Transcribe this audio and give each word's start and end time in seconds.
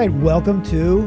Right, 0.00 0.10
welcome 0.14 0.62
to 0.62 1.02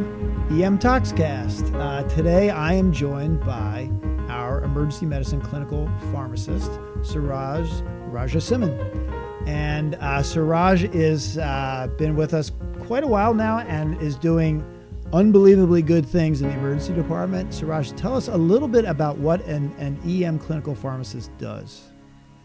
EM 0.51 0.77
Toxcast. 0.77 1.73
Uh, 1.73 2.03
today 2.09 2.51
I 2.51 2.73
am 2.73 2.93
joined 2.93 3.39
by 3.39 3.89
our 4.29 4.63
emergency 4.63 5.07
medicine 5.07 5.41
clinical 5.41 5.89
pharmacist, 6.11 6.71
Suraj 7.01 7.67
Rajasimhan. 8.11 9.47
And 9.47 9.95
uh, 9.95 10.21
Suraj 10.21 10.83
has 10.93 11.39
uh, 11.39 11.87
been 11.97 12.15
with 12.15 12.35
us 12.35 12.51
quite 12.81 13.03
a 13.03 13.07
while 13.07 13.33
now 13.33 13.61
and 13.61 13.99
is 13.99 14.15
doing 14.15 14.63
unbelievably 15.11 15.81
good 15.81 16.05
things 16.05 16.43
in 16.43 16.49
the 16.49 16.53
emergency 16.53 16.93
department. 16.93 17.51
Suraj, 17.51 17.93
tell 17.93 18.15
us 18.15 18.27
a 18.27 18.37
little 18.37 18.67
bit 18.67 18.85
about 18.85 19.17
what 19.17 19.43
an, 19.45 19.73
an 19.79 19.99
EM 20.05 20.37
clinical 20.37 20.75
pharmacist 20.75 21.35
does. 21.39 21.89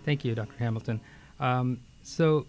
Thank 0.07 0.25
you, 0.25 0.35
Dr. 0.35 0.57
Hamilton. 0.59 1.03
Um, 1.41 1.81
so, 2.03 2.47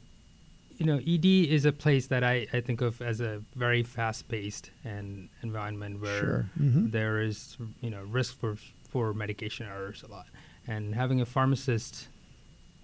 you 0.79 0.85
know, 0.85 0.97
ED 1.05 1.25
is 1.25 1.65
a 1.65 1.71
place 1.73 2.07
that 2.07 2.23
I, 2.23 2.47
I 2.53 2.61
think 2.61 2.79
of 2.81 3.01
as 3.01 3.19
a 3.21 3.41
very 3.55 3.83
fast-paced 3.83 4.71
and 4.85 5.27
environment 5.43 5.99
where 6.01 6.19
Sure. 6.19 6.49
Mhm. 6.59 6.91
there 6.91 7.21
is, 7.21 7.57
you 7.81 7.89
know, 7.91 8.03
risk 8.19 8.39
for 8.39 8.55
for 8.93 9.13
medication 9.13 9.67
errors 9.67 10.01
a 10.03 10.09
lot, 10.09 10.25
and 10.65 10.95
having 10.95 11.21
a 11.21 11.25
pharmacist 11.25 12.07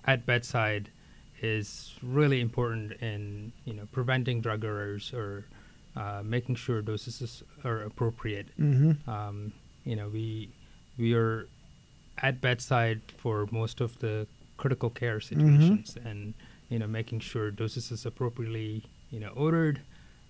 at 0.05 0.25
bedside 0.25 0.89
is 1.41 1.95
really 2.03 2.39
important 2.41 2.91
in 3.01 3.51
you 3.65 3.73
know 3.73 3.85
preventing 3.91 4.39
drug 4.41 4.63
errors 4.63 5.11
or 5.13 5.45
uh, 5.95 6.21
making 6.23 6.55
sure 6.55 6.81
doses 6.81 7.43
are 7.63 7.81
appropriate. 7.81 8.47
Mm-hmm. 8.59 9.09
Um, 9.09 9.53
you 9.85 9.95
know, 9.95 10.09
we 10.09 10.49
we 10.97 11.13
are 11.15 11.47
at 12.21 12.39
bedside 12.41 13.01
for 13.17 13.47
most 13.51 13.81
of 13.81 13.97
the 13.99 14.27
critical 14.57 14.89
care 14.89 15.19
situations, 15.19 15.97
and 16.05 16.33
you 16.75 16.79
know, 16.79 16.87
making 16.87 17.21
sure 17.21 17.51
doses 17.51 17.89
is 17.89 18.05
appropriately 18.05 18.83
you 19.09 19.21
know 19.21 19.29
ordered 19.29 19.79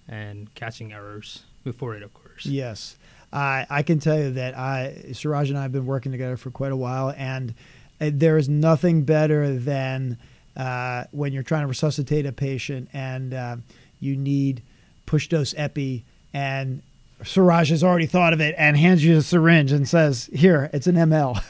and 0.08 0.54
catching 0.54 0.94
errors 0.94 1.42
before 1.64 1.96
it 1.96 2.04
occurs. 2.04 2.46
Yes, 2.46 2.98
I 3.34 3.66
I 3.68 3.82
can 3.82 3.98
tell 3.98 4.20
you 4.20 4.30
that 4.34 4.56
I 4.56 5.08
Suraj 5.14 5.50
and 5.50 5.58
I 5.58 5.64
have 5.64 5.72
been 5.72 5.88
working 5.88 6.12
together 6.12 6.38
for 6.38 6.52
quite 6.52 6.72
a 6.72 6.76
while, 6.76 7.12
and 7.18 7.56
uh, 8.00 8.12
there 8.14 8.38
is 8.38 8.48
nothing 8.48 9.06
better 9.06 9.58
than 9.58 10.20
uh, 10.56 11.06
when 11.10 11.34
you're 11.34 11.42
trying 11.42 11.64
to 11.64 11.68
resuscitate 11.68 12.28
a 12.28 12.32
patient 12.32 12.90
and 12.94 13.34
uh, 13.34 13.56
you 14.00 14.16
need 14.16 14.62
push 15.08 15.28
dose 15.28 15.56
epi, 15.58 16.06
and 16.32 16.84
Suraj 17.24 17.70
has 17.70 17.84
already 17.84 18.06
thought 18.06 18.34
of 18.34 18.42
it 18.42 18.54
and 18.58 18.78
hands 18.78 19.04
you 19.04 19.18
a 19.18 19.22
syringe 19.22 19.72
and 19.72 19.88
says, 19.88 20.30
"Here, 20.34 20.70
it's 20.74 20.88
an 20.88 20.96
ml." 20.96 21.42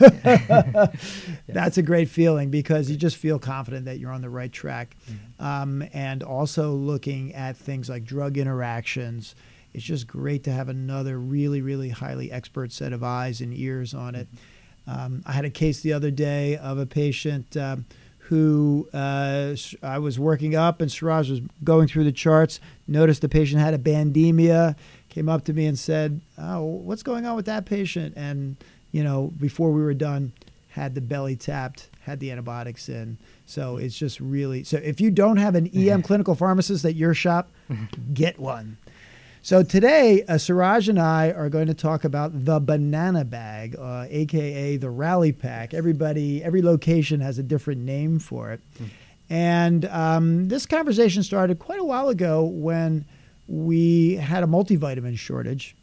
That's 1.47 1.77
a 1.77 1.81
great 1.81 2.09
feeling 2.09 2.49
because 2.51 2.89
you 2.89 2.97
just 2.97 3.17
feel 3.17 3.39
confident 3.39 3.85
that 3.85 3.99
you're 3.99 4.11
on 4.11 4.21
the 4.21 4.29
right 4.29 4.51
track, 4.51 4.95
um, 5.39 5.83
and 5.93 6.23
also 6.23 6.71
looking 6.71 7.33
at 7.33 7.57
things 7.57 7.89
like 7.89 8.05
drug 8.05 8.37
interactions 8.37 9.35
it's 9.75 9.83
just 9.83 10.07
great 10.07 10.45
to 10.45 10.51
have 10.51 10.69
another 10.69 11.19
really, 11.19 11.61
really 11.61 11.89
highly 11.89 12.31
expert 12.31 12.71
set 12.71 12.93
of 12.93 13.03
eyes 13.03 13.41
and 13.41 13.53
ears 13.53 13.93
on 13.93 14.15
it. 14.15 14.29
Um, 14.87 15.21
I 15.25 15.33
had 15.33 15.43
a 15.43 15.49
case 15.49 15.81
the 15.81 15.91
other 15.91 16.11
day 16.11 16.55
of 16.55 16.77
a 16.77 16.85
patient 16.85 17.57
um, 17.57 17.85
who 18.19 18.87
uh, 18.93 19.53
I 19.83 19.99
was 19.99 20.17
working 20.17 20.55
up, 20.55 20.79
and 20.79 20.89
Suraj 20.89 21.29
was 21.29 21.41
going 21.61 21.89
through 21.89 22.05
the 22.05 22.13
charts. 22.13 22.61
Noticed 22.87 23.21
the 23.21 23.27
patient 23.27 23.61
had 23.61 23.73
a 23.73 23.77
bandemia. 23.77 24.77
Came 25.15 25.29
up 25.29 25.45
to 25.45 25.53
me 25.53 25.65
and 25.65 25.79
said, 25.79 26.19
"Oh, 26.37 26.65
what's 26.65 27.01
going 27.01 27.25
on 27.25 27.37
with 27.37 27.45
that 27.45 27.65
patient?" 27.65 28.15
And 28.17 28.57
you 28.91 29.01
know, 29.01 29.31
before 29.39 29.71
we 29.71 29.81
were 29.81 29.93
done, 29.93 30.33
had 30.71 30.93
the 30.93 30.99
belly 30.99 31.37
tapped, 31.37 31.87
had 32.01 32.19
the 32.19 32.31
antibiotics 32.31 32.89
in. 32.89 33.17
So 33.45 33.77
it's 33.77 33.97
just 33.97 34.19
really 34.19 34.65
so. 34.65 34.75
If 34.75 34.99
you 34.99 35.11
don't 35.11 35.37
have 35.37 35.55
an 35.55 35.69
EM 35.73 36.01
clinical 36.09 36.35
pharmacist 36.35 36.83
at 36.83 36.95
your 36.95 37.13
shop, 37.13 37.49
get 38.13 38.37
one. 38.37 38.77
So 39.41 39.63
today, 39.63 40.25
uh, 40.27 40.37
Suraj 40.37 40.89
and 40.89 40.99
I 40.99 41.31
are 41.31 41.47
going 41.47 41.67
to 41.67 41.73
talk 41.73 42.03
about 42.03 42.43
the 42.43 42.59
banana 42.59 43.23
bag, 43.23 43.77
uh, 43.79 44.07
aka 44.09 44.75
the 44.75 44.89
rally 44.89 45.31
pack. 45.31 45.73
Everybody, 45.73 46.43
every 46.43 46.61
location 46.61 47.21
has 47.21 47.39
a 47.39 47.43
different 47.43 47.79
name 47.79 48.19
for 48.19 48.51
it. 48.51 48.59
And 49.29 49.85
um, 49.85 50.49
this 50.49 50.65
conversation 50.65 51.23
started 51.23 51.57
quite 51.59 51.79
a 51.79 51.85
while 51.85 52.09
ago 52.09 52.43
when 52.43 53.05
we 53.47 54.15
had 54.15 54.43
a 54.43 54.47
multivitamin 54.47 55.17
shortage, 55.17 55.75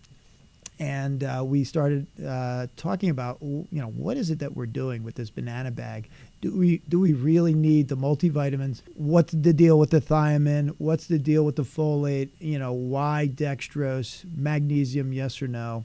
and 0.79 1.23
uh, 1.23 1.43
we 1.45 1.65
started 1.65 2.07
uh, 2.27 2.67
talking 2.77 3.11
about, 3.11 3.39
you 3.41 3.67
know, 3.71 3.89
what 3.89 4.17
is 4.17 4.31
it 4.31 4.41
that 4.41 4.57
we're 4.57 4.67
doing 4.67 5.05
with 5.05 5.15
this 5.15 5.31
banana 5.31 5.71
bag? 5.71 6.09
Do 6.41 6.57
we 6.57 6.79
do 6.89 6.99
we 6.99 7.13
really 7.13 7.55
need 7.55 7.87
the 7.87 7.97
multivitamins? 7.97 8.83
What's 8.97 9.33
the 9.33 9.53
deal 9.53 9.79
with 9.79 9.91
the 9.91 10.01
thiamine? 10.01 10.75
What's 10.79 11.07
the 11.07 11.19
deal 11.19 11.45
with 11.45 11.55
the 11.55 11.63
folate? 11.63 12.31
You 12.41 12.59
know, 12.59 12.73
why 12.73 13.31
dextrose, 13.33 14.25
magnesium, 14.37 15.13
yes 15.13 15.41
or 15.41 15.47
no? 15.47 15.85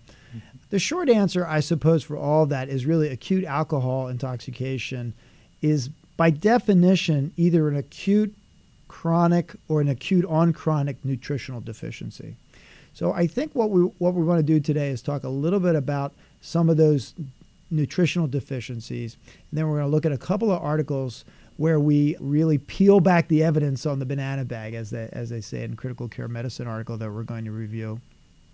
The 0.70 0.80
short 0.80 1.10
answer, 1.10 1.46
I 1.46 1.60
suppose, 1.60 2.04
for 2.04 2.18
all 2.18 2.44
of 2.44 2.50
that 2.50 2.68
is 2.68 2.86
really 2.86 3.10
acute 3.10 3.46
alcohol 3.46 4.08
intoxication 4.08 5.14
is 5.62 5.90
by 6.18 6.30
definition 6.32 7.32
either 7.38 7.68
an 7.68 7.78
acute, 7.78 8.36
chronic, 8.88 9.56
or 9.68 9.82
an 9.82 9.88
acute 9.88 10.26
on 10.26 10.54
chronic 10.54 11.04
nutritional 11.04 11.62
deficiency. 11.62 12.36
So 12.94 13.14
I 13.14 13.28
think 13.28 13.54
what 13.54 13.70
we 13.70 13.82
what 14.00 14.14
we 14.14 14.24
want 14.24 14.40
to 14.40 14.44
do 14.44 14.60
today 14.60 14.90
is 14.90 15.02
talk 15.02 15.24
a 15.24 15.30
little 15.30 15.60
bit 15.60 15.76
about 15.76 16.14
some 16.42 16.70
of 16.70 16.78
those 16.78 17.14
nutritional 17.70 18.28
deficiencies, 18.28 19.18
and 19.26 19.58
then 19.58 19.68
we're 19.68 19.78
going 19.78 19.90
to 19.90 19.92
look 19.92 20.06
at 20.06 20.12
a 20.12 20.18
couple 20.18 20.52
of 20.52 20.62
articles 20.62 21.26
where 21.58 21.80
we 21.80 22.16
really 22.20 22.58
peel 22.58 23.00
back 23.00 23.28
the 23.28 23.44
evidence 23.44 23.86
on 23.86 24.00
the 24.00 24.06
banana 24.06 24.46
bag, 24.46 24.74
as 24.74 24.90
they 24.90 25.10
as 25.12 25.30
they 25.30 25.42
say 25.42 25.64
in 25.64 25.76
critical 25.76 26.08
care 26.08 26.28
medicine 26.28 26.68
article 26.68 26.98
that 26.98 27.12
we're 27.12 27.24
going 27.24 27.46
to 27.46 27.52
review. 27.52 28.00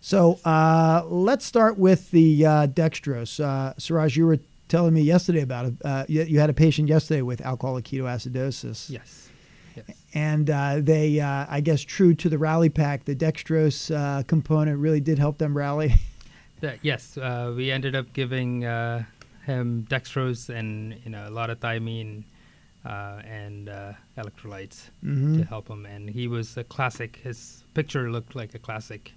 So 0.02 0.40
uh, 0.44 1.04
let's 1.08 1.46
start 1.46 1.78
with 1.78 2.12
the 2.12 2.46
uh, 2.46 2.68
dextrose. 2.68 3.42
Uh, 3.42 3.74
Suraj, 3.78 4.18
you 4.18 4.26
were 4.26 4.40
telling 4.68 4.94
me 4.94 5.02
yesterday 5.02 5.42
about 5.42 5.68
it. 5.68 5.74
Uh, 5.86 6.04
you, 6.10 6.24
you 6.24 6.40
had 6.40 6.50
a 6.50 6.54
patient 6.54 6.90
yesterday 6.90 7.22
with 7.22 7.40
alcoholic 7.40 7.86
ketoacidosis. 7.86 8.90
Yes. 8.90 9.30
And 10.16 10.50
uh, 10.50 10.78
they, 10.80 11.20
uh, 11.20 11.46
I 11.50 11.62
guess, 11.62 11.82
true 11.82 12.14
to 12.16 12.30
the 12.30 12.38
rally 12.38 12.70
pack, 12.70 13.06
the 13.06 13.16
dextrose 13.16 13.94
uh, 13.96 14.24
component 14.24 14.78
really 14.80 15.00
did 15.02 15.18
help 15.20 15.38
them 15.38 15.56
rally. 15.58 15.96
That- 16.62 16.80
yes, 16.82 17.18
uh, 17.18 17.52
we 17.58 17.72
ended 17.72 17.94
up 17.94 18.14
giving 18.14 18.64
uh, 18.64 19.04
him 19.46 19.86
dextrose 19.90 20.48
and 20.48 20.96
you 21.04 21.12
know 21.12 21.28
a 21.28 21.30
lot 21.30 21.50
of 21.50 21.60
thiamine 21.60 22.24
uh, 22.86 23.20
and 23.26 23.68
uh, 23.68 23.92
electrolytes 24.18 24.90
Mhm. 25.04 25.40
to 25.40 25.44
help 25.44 25.68
him, 25.68 25.86
and 25.86 26.10
he 26.10 26.30
was 26.30 26.56
a 26.56 26.64
classic. 26.64 27.18
His 27.22 27.66
picture 27.74 28.10
looked 28.10 28.34
like 28.34 28.56
a 28.56 28.60
classic 28.60 29.12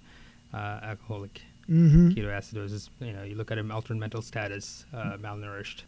uh, 0.53 0.57
alcoholic 0.83 1.41
hmm 1.67 2.09
ketoacidosis. 2.09 2.89
You 2.99 3.13
know, 3.13 3.23
you 3.23 3.35
look 3.35 3.49
at 3.49 3.57
him, 3.57 3.71
altered 3.71 3.95
mental 3.97 4.21
status, 4.21 4.83
uh, 4.93 5.15
malnourished. 5.17 5.83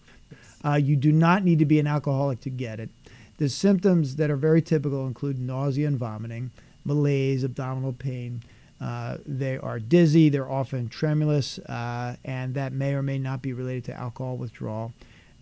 Uh, 0.63 0.75
you 0.75 0.95
do 0.95 1.11
not 1.11 1.43
need 1.43 1.59
to 1.59 1.65
be 1.65 1.77
an 1.79 1.87
alcoholic 1.87 2.39
to 2.41 2.49
get 2.49 2.79
it. 2.79 2.89
The 3.39 3.47
symptoms 3.47 4.17
that 4.17 4.29
are 4.29 4.35
very 4.35 4.61
typical 4.61 5.07
include 5.07 5.39
nausea 5.39 5.87
and 5.87 5.97
vomiting, 5.97 6.51
malaise, 6.83 7.45
abdominal 7.45 7.93
pain. 7.93 8.43
Uh, 8.81 9.15
they 9.25 9.57
are 9.57 9.79
dizzy, 9.79 10.27
they're 10.27 10.51
often 10.51 10.89
tremulous, 10.89 11.57
uh, 11.59 12.17
and 12.25 12.53
that 12.55 12.73
may 12.73 12.93
or 12.93 13.01
may 13.01 13.17
not 13.17 13.41
be 13.41 13.53
related 13.53 13.85
to 13.85 13.97
alcohol 13.97 14.35
withdrawal. 14.35 14.91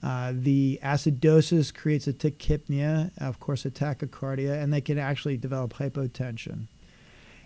Uh, 0.03 0.31
the 0.35 0.79
acidosis 0.83 1.73
creates 1.73 2.05
a 2.05 2.13
tachypnea, 2.13 3.09
of 3.17 3.39
course, 3.39 3.65
a 3.65 3.71
tachycardia, 3.71 4.61
and 4.61 4.71
they 4.71 4.81
can 4.81 4.99
actually 4.99 5.35
develop 5.35 5.73
hypotension. 5.73 6.67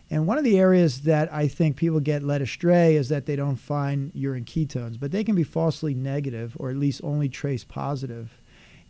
And 0.09 0.27
one 0.27 0.37
of 0.37 0.43
the 0.43 0.59
areas 0.59 1.03
that 1.03 1.31
I 1.31 1.47
think 1.47 1.77
people 1.77 2.01
get 2.01 2.23
led 2.23 2.41
astray 2.41 2.97
is 2.97 3.07
that 3.07 3.25
they 3.25 3.37
don't 3.37 3.55
find 3.55 4.11
urine 4.13 4.43
ketones, 4.43 4.99
but 4.99 5.13
they 5.13 5.23
can 5.23 5.35
be 5.35 5.43
falsely 5.43 5.93
negative 5.93 6.57
or 6.59 6.69
at 6.69 6.75
least 6.75 6.99
only 7.05 7.29
trace 7.29 7.63
positive. 7.63 8.40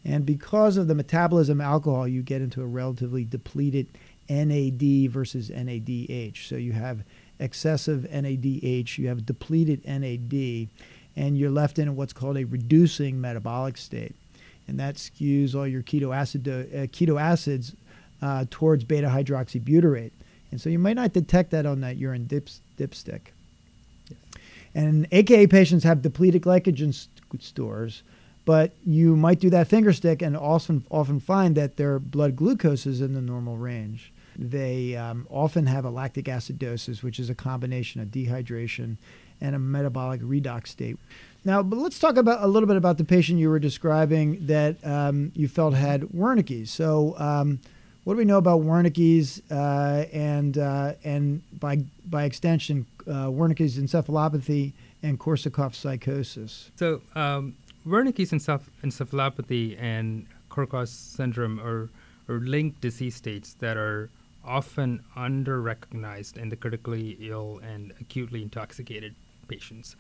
And 0.03 0.25
because 0.25 0.77
of 0.77 0.87
the 0.87 0.95
metabolism 0.95 1.61
alcohol, 1.61 2.07
you 2.07 2.21
get 2.21 2.41
into 2.41 2.61
a 2.61 2.65
relatively 2.65 3.23
depleted 3.23 3.87
NAD 4.29 5.11
versus 5.11 5.49
NADH. 5.49 6.47
So 6.47 6.55
you 6.55 6.71
have 6.73 7.03
excessive 7.39 8.07
NADH, 8.11 8.97
you 8.97 9.07
have 9.07 9.25
depleted 9.25 9.85
NAD, 9.85 10.69
and 11.15 11.37
you're 11.37 11.51
left 11.51 11.79
in 11.79 11.95
what's 11.95 12.13
called 12.13 12.37
a 12.37 12.45
reducing 12.45 13.19
metabolic 13.19 13.77
state. 13.77 14.15
And 14.67 14.79
that 14.79 14.95
skews 14.95 15.55
all 15.55 15.67
your 15.67 15.81
keto, 15.81 16.15
acid, 16.15 16.47
uh, 16.47 16.87
keto 16.87 17.19
acids 17.19 17.75
uh, 18.21 18.45
towards 18.49 18.83
beta 18.83 19.07
hydroxybutyrate. 19.07 20.11
And 20.51 20.61
so 20.61 20.69
you 20.69 20.79
might 20.79 20.95
not 20.95 21.13
detect 21.13 21.51
that 21.51 21.65
on 21.65 21.81
that 21.81 21.97
urine 21.97 22.25
dip, 22.25 22.49
dipstick. 22.77 23.21
And 24.73 25.07
AKA 25.11 25.47
patients 25.47 25.83
have 25.83 26.01
depleted 26.01 26.43
glycogen 26.43 26.93
st- 26.93 27.43
stores, 27.43 28.03
but 28.45 28.73
you 28.85 29.15
might 29.15 29.39
do 29.39 29.49
that 29.49 29.67
finger 29.67 29.93
stick 29.93 30.21
and 30.21 30.35
often 30.35 30.85
often 30.89 31.19
find 31.19 31.55
that 31.55 31.77
their 31.77 31.99
blood 31.99 32.35
glucose 32.35 32.85
is 32.85 33.01
in 33.01 33.13
the 33.13 33.21
normal 33.21 33.57
range. 33.57 34.11
They 34.37 34.95
um, 34.95 35.27
often 35.29 35.67
have 35.67 35.85
a 35.85 35.89
lactic 35.89 36.25
acidosis, 36.25 37.03
which 37.03 37.19
is 37.19 37.29
a 37.29 37.35
combination 37.35 38.01
of 38.01 38.07
dehydration 38.07 38.97
and 39.39 39.55
a 39.55 39.59
metabolic 39.59 40.21
redox 40.21 40.67
state. 40.67 40.97
Now, 41.43 41.63
but 41.63 41.79
let's 41.79 41.99
talk 41.99 42.17
about 42.17 42.43
a 42.43 42.47
little 42.47 42.67
bit 42.67 42.77
about 42.77 42.97
the 42.97 43.03
patient 43.03 43.39
you 43.39 43.49
were 43.49 43.59
describing 43.59 44.45
that 44.45 44.83
um, 44.85 45.31
you 45.35 45.47
felt 45.47 45.73
had 45.73 46.01
Wernicke's. 46.01 46.69
So, 46.69 47.15
um, 47.17 47.59
what 48.03 48.13
do 48.13 48.17
we 48.17 48.25
know 48.25 48.37
about 48.37 48.61
Wernicke's 48.61 49.41
uh, 49.51 50.05
and 50.11 50.57
uh, 50.57 50.93
and 51.03 51.41
by 51.59 51.83
by 52.05 52.23
extension 52.23 52.85
uh, 53.07 53.27
Wernicke's 53.27 53.77
encephalopathy 53.77 54.73
and 55.03 55.19
Korsakoff 55.19 55.75
psychosis? 55.75 56.71
So 56.75 57.01
um, 57.15 57.55
Wernicke's 57.85 58.31
encephalopathy 58.31 59.75
and 59.81 60.27
Korsakoff 60.49 60.87
syndrome 60.87 61.59
are, 61.59 61.89
are 62.29 62.39
linked 62.39 62.81
disease 62.81 63.15
states 63.15 63.55
that 63.55 63.77
are 63.77 64.09
often 64.45 65.03
under-recognized 65.15 66.37
in 66.37 66.49
the 66.49 66.55
critically 66.55 67.17
ill 67.19 67.59
and 67.63 67.93
acutely 67.99 68.41
intoxicated 68.43 69.15
patients. 69.47 69.95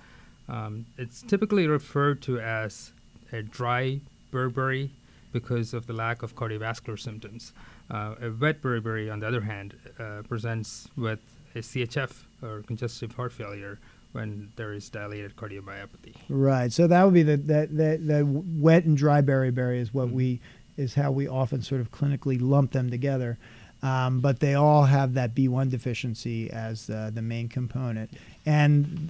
Um, 0.47 0.85
it's 0.97 1.21
typically 1.21 1.67
referred 1.67 2.21
to 2.23 2.39
as 2.39 2.91
a 3.31 3.41
dry 3.41 4.01
Beriberi 4.31 4.89
because 5.31 5.73
of 5.73 5.87
the 5.87 5.93
lack 5.93 6.23
of 6.23 6.35
cardiovascular 6.35 6.99
symptoms. 6.99 7.53
Uh, 7.89 8.15
a 8.21 8.29
wet 8.31 8.61
Beriberi, 8.61 9.11
on 9.11 9.19
the 9.19 9.27
other 9.27 9.41
hand, 9.41 9.75
uh, 9.99 10.21
presents 10.27 10.87
with 10.97 11.19
a 11.55 11.59
CHF 11.59 12.11
or 12.41 12.63
congestive 12.63 13.15
heart 13.15 13.33
failure 13.33 13.79
when 14.11 14.51
there 14.55 14.73
is 14.73 14.89
dilated 14.89 15.35
cardiomyopathy. 15.35 16.15
Right. 16.29 16.71
So 16.71 16.87
that 16.87 17.03
would 17.03 17.13
be 17.13 17.23
the 17.23 17.37
that 17.37 17.75
that, 17.77 18.07
the 18.07 18.25
wet 18.25 18.85
and 18.85 18.97
dry 18.97 19.21
beriberi 19.21 19.79
is 19.79 19.93
what 19.93 20.07
mm-hmm. 20.07 20.15
we 20.15 20.39
is 20.77 20.95
how 20.95 21.11
we 21.11 21.27
often 21.27 21.61
sort 21.61 21.81
of 21.81 21.91
clinically 21.91 22.39
lump 22.41 22.71
them 22.71 22.89
together. 22.89 23.37
Um, 23.83 24.19
but 24.19 24.39
they 24.39 24.53
all 24.53 24.83
have 24.83 25.15
that 25.15 25.33
B1 25.33 25.71
deficiency 25.71 26.51
as 26.51 26.89
uh, 26.89 27.09
the 27.11 27.21
main 27.21 27.49
component. 27.49 28.11
And 28.45 29.09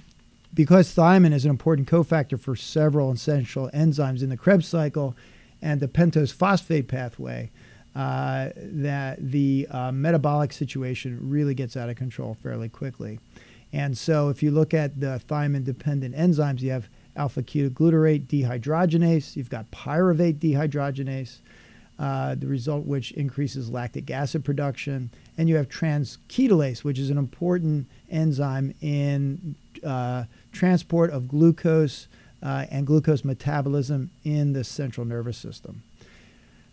because 0.54 0.94
thiamine 0.94 1.34
is 1.34 1.44
an 1.44 1.50
important 1.50 1.88
cofactor 1.88 2.40
for 2.40 2.56
several 2.56 3.10
essential 3.12 3.70
enzymes 3.74 4.22
in 4.22 4.30
the 4.30 4.36
Krebs 4.36 4.66
cycle 4.66 5.14
and 5.60 5.80
the 5.80 5.88
pentose 5.88 6.32
phosphate 6.32 6.88
pathway, 6.88 7.50
uh, 7.94 8.48
that 8.56 9.18
the 9.20 9.66
uh, 9.70 9.92
metabolic 9.92 10.52
situation 10.52 11.18
really 11.20 11.54
gets 11.54 11.76
out 11.76 11.90
of 11.90 11.96
control 11.96 12.36
fairly 12.42 12.68
quickly. 12.68 13.18
And 13.72 13.96
so, 13.96 14.28
if 14.28 14.42
you 14.42 14.50
look 14.50 14.74
at 14.74 15.00
the 15.00 15.20
thiamine 15.26 15.64
dependent 15.64 16.14
enzymes, 16.14 16.60
you 16.60 16.70
have 16.70 16.88
alpha 17.16 17.42
ketoglutarate 17.42 18.26
dehydrogenase, 18.26 19.36
you've 19.36 19.50
got 19.50 19.70
pyruvate 19.70 20.38
dehydrogenase, 20.38 21.38
uh, 21.98 22.34
the 22.34 22.46
result 22.46 22.84
which 22.84 23.12
increases 23.12 23.70
lactic 23.70 24.10
acid 24.10 24.44
production, 24.44 25.10
and 25.38 25.48
you 25.48 25.56
have 25.56 25.68
transketolase, 25.68 26.84
which 26.84 26.98
is 26.98 27.10
an 27.10 27.18
important 27.18 27.86
enzyme 28.10 28.74
in 28.80 29.54
uh, 29.84 30.24
transport 30.52 31.10
of 31.10 31.28
glucose 31.28 32.08
uh, 32.42 32.66
and 32.70 32.86
glucose 32.86 33.24
metabolism 33.24 34.10
in 34.24 34.52
the 34.52 34.64
central 34.64 35.06
nervous 35.06 35.38
system. 35.38 35.82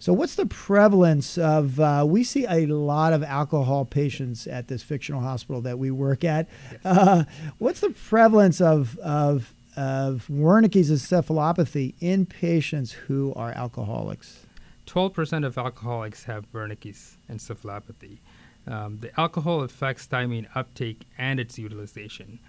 So, 0.02 0.14
what's 0.14 0.36
the 0.36 0.46
prevalence 0.46 1.38
of? 1.38 1.78
Uh, 1.78 2.06
we 2.08 2.24
see 2.24 2.46
a 2.46 2.66
lot 2.68 3.12
of 3.12 3.22
alcohol 3.22 3.84
patients 3.84 4.48
at 4.48 4.70
this 4.70 4.82
fictional 4.82 5.20
hospital 5.20 5.62
that 5.62 5.78
we 5.78 5.92
work 5.92 6.24
at. 6.24 6.48
Yes. 6.72 6.80
Uh, 6.86 7.24
what's 7.58 7.82
the 7.82 7.90
prevalence 7.90 8.62
of 8.62 8.98
of 9.00 9.54
of 9.76 10.26
Wernicke's 10.32 10.90
encephalopathy 10.90 11.96
in 12.00 12.26
patients 12.26 12.94
who 12.94 13.34
are 13.36 13.52
alcoholics? 13.52 14.46
Twelve 14.86 15.14
percent 15.14 15.44
of 15.44 15.58
alcoholics 15.58 16.24
have 16.24 16.50
Wernicke's 16.54 17.18
encephalopathy. 17.30 18.20
Um, 18.68 19.00
the 19.00 19.20
alcohol 19.20 19.64
affects 19.64 20.08
thiamine 20.08 20.48
uptake 20.56 21.02
and 21.18 21.42
its 21.42 21.58
utilization. 21.58 22.40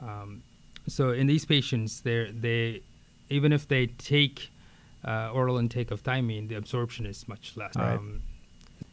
Um, 0.00 0.44
so, 0.86 1.10
in 1.10 1.26
these 1.26 1.44
patients, 1.44 2.02
they 2.02 2.30
they 2.30 2.82
even 3.28 3.52
if 3.52 3.66
they 3.66 3.86
take 3.86 4.50
uh, 5.04 5.30
oral 5.32 5.58
intake 5.58 5.90
of 5.90 6.02
thiamine, 6.02 6.48
the 6.48 6.54
absorption 6.54 7.06
is 7.06 7.26
much 7.28 7.54
less. 7.56 7.76
Right. 7.76 7.94
Um, 7.94 8.22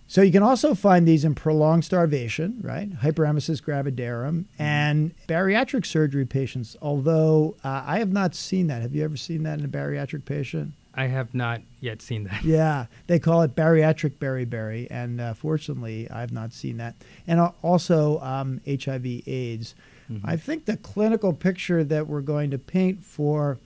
so 0.09 0.21
you 0.21 0.31
can 0.31 0.43
also 0.43 0.73
find 0.73 1.05
these 1.05 1.25
in 1.25 1.35
prolonged 1.35 1.83
starvation, 1.83 2.59
right? 2.61 2.89
Hyperemesis 2.89 3.61
gravidarum 3.61 4.45
mm-hmm. 4.45 4.61
and 4.61 5.13
bariatric 5.27 5.85
surgery 5.85 6.25
patients. 6.25 6.77
Although 6.81 7.57
uh, 7.63 7.83
I 7.85 7.99
have 7.99 8.13
not 8.13 8.33
seen 8.33 8.67
that. 8.67 8.81
Have 8.81 8.95
you 8.95 9.03
ever 9.03 9.17
seen 9.17 9.43
that 9.43 9.59
in 9.59 9.65
a 9.65 9.67
bariatric 9.67 10.23
patient? 10.23 10.73
I 10.97 11.07
have 11.07 11.35
not 11.35 11.61
yet 11.79 12.01
seen 12.01 12.23
that. 12.23 12.43
Yeah, 12.43 12.85
they 13.05 13.19
call 13.19 13.43
it 13.43 13.53
bariatric 13.53 14.13
beriberi, 14.17 14.87
and 14.89 15.21
uh, 15.21 15.33
fortunately, 15.35 16.09
I 16.09 16.21
have 16.21 16.31
not 16.31 16.53
seen 16.53 16.77
that. 16.77 16.95
And 17.27 17.39
also 17.61 18.19
um, 18.21 18.61
HIV/AIDS. 18.65 19.75
Mm-hmm. 20.11 20.27
I 20.27 20.37
think 20.37 20.65
the 20.65 20.77
clinical 20.77 21.33
picture 21.33 21.83
that 21.83 22.07
we're 22.07 22.21
going 22.21 22.49
to 22.51 22.57
paint 22.57 23.03
for 23.03 23.59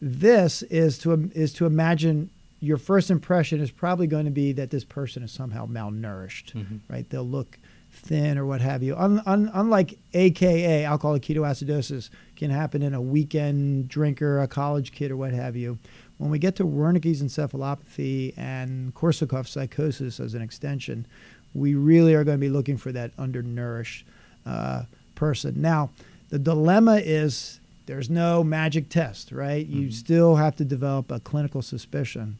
this 0.00 0.62
is 0.62 0.98
to 0.98 1.30
is 1.34 1.52
to 1.54 1.66
imagine 1.66 2.30
your 2.60 2.76
first 2.76 3.10
impression 3.10 3.60
is 3.60 3.70
probably 3.70 4.06
going 4.06 4.26
to 4.26 4.30
be 4.30 4.52
that 4.52 4.70
this 4.70 4.84
person 4.84 5.22
is 5.22 5.32
somehow 5.32 5.66
malnourished, 5.66 6.52
mm-hmm. 6.52 6.76
right? 6.88 7.08
They'll 7.08 7.26
look 7.26 7.58
thin 7.90 8.38
or 8.38 8.46
what 8.46 8.60
have 8.60 8.82
you. 8.82 8.94
Un, 8.96 9.22
un, 9.26 9.50
unlike 9.52 9.98
AKA, 10.14 10.84
alcoholic 10.84 11.22
ketoacidosis, 11.22 12.10
can 12.36 12.50
happen 12.50 12.82
in 12.82 12.94
a 12.94 13.00
weekend 13.00 13.88
drinker, 13.88 14.40
a 14.40 14.46
college 14.46 14.92
kid, 14.92 15.10
or 15.10 15.16
what 15.16 15.32
have 15.32 15.56
you. 15.56 15.78
When 16.18 16.30
we 16.30 16.38
get 16.38 16.56
to 16.56 16.64
Wernicke's 16.64 17.22
encephalopathy 17.22 18.36
and 18.36 18.94
Korsakoff 18.94 19.48
psychosis 19.48 20.20
as 20.20 20.34
an 20.34 20.42
extension, 20.42 21.06
we 21.54 21.74
really 21.74 22.14
are 22.14 22.24
going 22.24 22.36
to 22.36 22.40
be 22.40 22.50
looking 22.50 22.76
for 22.76 22.92
that 22.92 23.10
undernourished 23.18 24.04
uh, 24.44 24.82
person. 25.14 25.60
Now, 25.60 25.90
the 26.28 26.38
dilemma 26.38 27.00
is 27.02 27.59
there's 27.90 28.08
no 28.08 28.44
magic 28.44 28.88
test, 28.88 29.32
right? 29.32 29.66
You 29.66 29.86
mm-hmm. 29.86 29.90
still 29.90 30.36
have 30.36 30.54
to 30.56 30.64
develop 30.64 31.10
a 31.10 31.18
clinical 31.18 31.60
suspicion. 31.60 32.38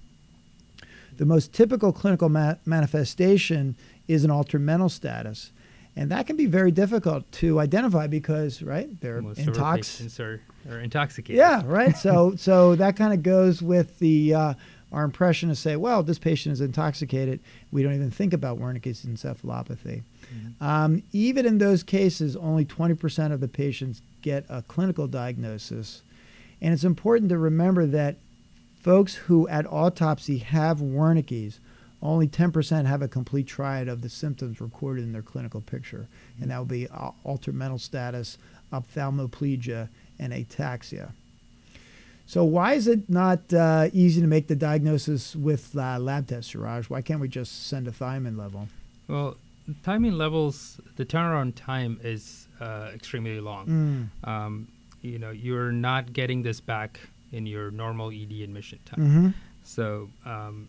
The 1.17 1.26
most 1.26 1.52
typical 1.52 1.93
clinical 1.93 2.29
ma- 2.29 2.55
manifestation 2.64 3.75
is 4.06 4.23
an 4.23 4.31
altered 4.31 4.61
mental 4.61 4.88
status. 4.88 5.50
And 5.97 6.08
that 6.12 6.29
can 6.29 6.37
be 6.37 6.47
very 6.47 6.70
difficult 6.70 7.31
to 7.32 7.58
identify 7.58 8.06
because, 8.06 8.62
right, 8.62 8.88
they're 9.00 9.20
intox- 9.20 10.20
are, 10.20 10.41
are 10.70 10.79
intoxicated. 10.79 11.37
Yeah, 11.37 11.62
right. 11.64 11.96
so, 11.96 12.35
so 12.37 12.76
that 12.76 12.94
kind 12.94 13.12
of 13.12 13.25
goes 13.25 13.61
with 13.61 13.99
the 13.99 14.32
uh, 14.32 14.55
our 14.93 15.03
impression 15.03 15.49
to 15.49 15.56
say, 15.56 15.75
well, 15.75 16.05
this 16.05 16.20
patient 16.20 16.53
is 16.53 16.61
intoxicated. 16.61 17.41
We 17.73 17.82
don't 17.82 17.94
even 17.94 18.12
think 18.12 18.32
about 18.32 18.61
Wernicke's 18.61 19.05
encephalopathy. 19.05 20.05
Mm-hmm. 20.32 20.64
Um, 20.64 21.03
even 21.11 21.44
in 21.44 21.58
those 21.58 21.82
cases, 21.82 22.37
only 22.37 22.64
20% 22.64 23.32
of 23.32 23.41
the 23.41 23.48
patients 23.48 24.03
get 24.22 24.44
a 24.48 24.62
clinical 24.62 25.06
diagnosis. 25.06 26.03
And 26.60 26.72
it's 26.72 26.84
important 26.84 27.31
to 27.31 27.39
remember 27.39 27.86
that 27.86 28.17
folks 28.81 29.15
who 29.15 29.48
at 29.48 29.67
autopsy 29.67 30.39
have 30.39 30.79
Wernicke's, 30.79 31.60
only 32.03 32.29
10% 32.29 32.86
have 32.86 33.03
a 33.03 33.08
complete 33.08 33.46
triad 33.46 33.89
of 33.89 34.00
the 34.00 34.08
symptoms 34.08 34.60
recorded 34.60 35.05
in 35.05 35.12
their 35.12 35.22
clinical 35.22 35.60
picture. 35.60 36.06
And 36.41 36.50
that 36.50 36.58
would 36.58 36.69
be 36.69 36.89
altered 36.89 37.55
mental 37.55 37.79
status, 37.79 38.39
ophthalmoplegia, 38.72 39.89
and 40.19 40.32
ataxia. 40.32 41.12
So 42.27 42.44
why 42.44 42.74
is 42.74 42.86
it 42.86 43.10
not 43.10 43.53
uh, 43.53 43.89
easy 43.93 44.20
to 44.20 44.27
make 44.27 44.46
the 44.46 44.55
diagnosis 44.55 45.34
with 45.34 45.77
uh, 45.77 45.98
lab 45.98 46.29
tests, 46.29 46.53
Suraj? 46.53 46.89
Why 46.89 47.03
can't 47.03 47.20
we 47.20 47.29
just 47.29 47.67
send 47.67 47.89
a 47.89 47.91
thiamine 47.91 48.39
level? 48.39 48.69
Well, 49.08 49.36
thiamine 49.82 50.17
levels, 50.17 50.81
the 50.96 51.05
turnaround 51.05 51.55
time 51.55 52.00
is 52.03 52.48
uh, 52.60 52.91
extremely 52.94 53.41
long. 53.41 54.10
Mm. 54.24 54.29
Um, 54.29 54.69
you 55.03 55.19
know, 55.19 55.31
you're 55.31 55.72
not 55.72 56.12
getting 56.12 56.43
this 56.43 56.60
back 56.60 57.00
in 57.32 57.46
your 57.46 57.70
normal 57.70 58.10
ED 58.10 58.32
admission 58.43 58.79
time. 58.84 59.00
Mm-hmm. 59.00 59.29
So, 59.62 60.10
um, 60.24 60.69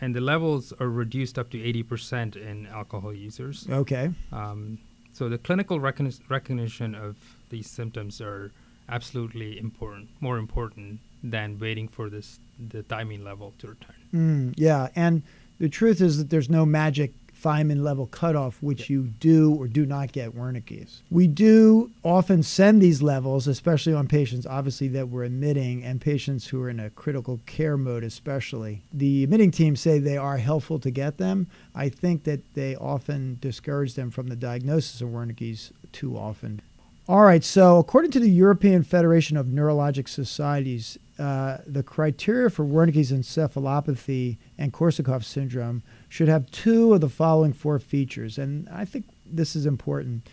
and 0.00 0.14
the 0.14 0.20
levels 0.20 0.72
are 0.80 0.88
reduced 0.88 1.38
up 1.38 1.50
to 1.50 1.58
80% 1.58 2.36
in 2.36 2.66
alcohol 2.66 3.12
users. 3.12 3.66
Okay. 3.70 4.10
Um, 4.32 4.78
so 5.12 5.28
the 5.28 5.38
clinical 5.38 5.78
recon- 5.78 6.12
recognition 6.28 6.94
of 6.94 7.16
these 7.50 7.70
symptoms 7.70 8.20
are 8.20 8.50
absolutely 8.88 9.58
important, 9.58 10.08
more 10.20 10.38
important 10.38 11.00
than 11.22 11.58
waiting 11.58 11.88
for 11.88 12.10
this 12.10 12.38
the 12.68 12.82
thiamine 12.82 13.24
level 13.24 13.54
to 13.58 13.68
return. 13.68 13.96
Mm, 14.12 14.54
yeah, 14.56 14.88
and 14.94 15.22
the 15.58 15.68
truth 15.68 16.00
is 16.00 16.18
that 16.18 16.30
there's 16.30 16.50
no 16.50 16.66
magic 16.66 17.12
thiamine 17.34 17.82
level 17.82 18.06
cutoff, 18.06 18.62
which 18.62 18.88
you 18.88 19.08
do 19.20 19.54
or 19.54 19.68
do 19.68 19.84
not 19.86 20.12
get 20.12 20.34
Wernicke's. 20.34 21.02
We 21.10 21.26
do 21.26 21.90
often 22.02 22.42
send 22.42 22.80
these 22.80 23.02
levels, 23.02 23.46
especially 23.46 23.94
on 23.94 24.08
patients, 24.08 24.46
obviously, 24.46 24.88
that 24.88 25.08
we're 25.08 25.24
admitting 25.24 25.84
and 25.84 26.00
patients 26.00 26.46
who 26.46 26.62
are 26.62 26.68
in 26.68 26.80
a 26.80 26.90
critical 26.90 27.40
care 27.46 27.76
mode, 27.76 28.04
especially. 28.04 28.82
The 28.92 29.24
admitting 29.24 29.50
team 29.50 29.76
say 29.76 29.98
they 29.98 30.16
are 30.16 30.38
helpful 30.38 30.78
to 30.80 30.90
get 30.90 31.18
them. 31.18 31.48
I 31.74 31.88
think 31.88 32.24
that 32.24 32.54
they 32.54 32.76
often 32.76 33.38
discourage 33.40 33.94
them 33.94 34.10
from 34.10 34.28
the 34.28 34.36
diagnosis 34.36 35.00
of 35.00 35.08
Wernicke's 35.08 35.72
too 35.92 36.16
often. 36.16 36.62
All 37.06 37.20
right, 37.20 37.44
so 37.44 37.76
according 37.78 38.12
to 38.12 38.20
the 38.20 38.30
European 38.30 38.82
Federation 38.82 39.36
of 39.36 39.46
Neurologic 39.46 40.08
Societies, 40.08 40.98
uh, 41.18 41.58
the 41.66 41.82
criteria 41.82 42.50
for 42.50 42.64
Wernicke's 42.64 43.12
encephalopathy 43.12 44.38
and 44.58 44.72
Korsakoff 44.72 45.24
syndrome 45.24 45.82
should 46.08 46.28
have 46.28 46.50
two 46.50 46.92
of 46.92 47.00
the 47.00 47.08
following 47.08 47.52
four 47.52 47.78
features. 47.78 48.36
And 48.38 48.68
I 48.68 48.84
think 48.84 49.04
this 49.24 49.54
is 49.54 49.64
important. 49.64 50.28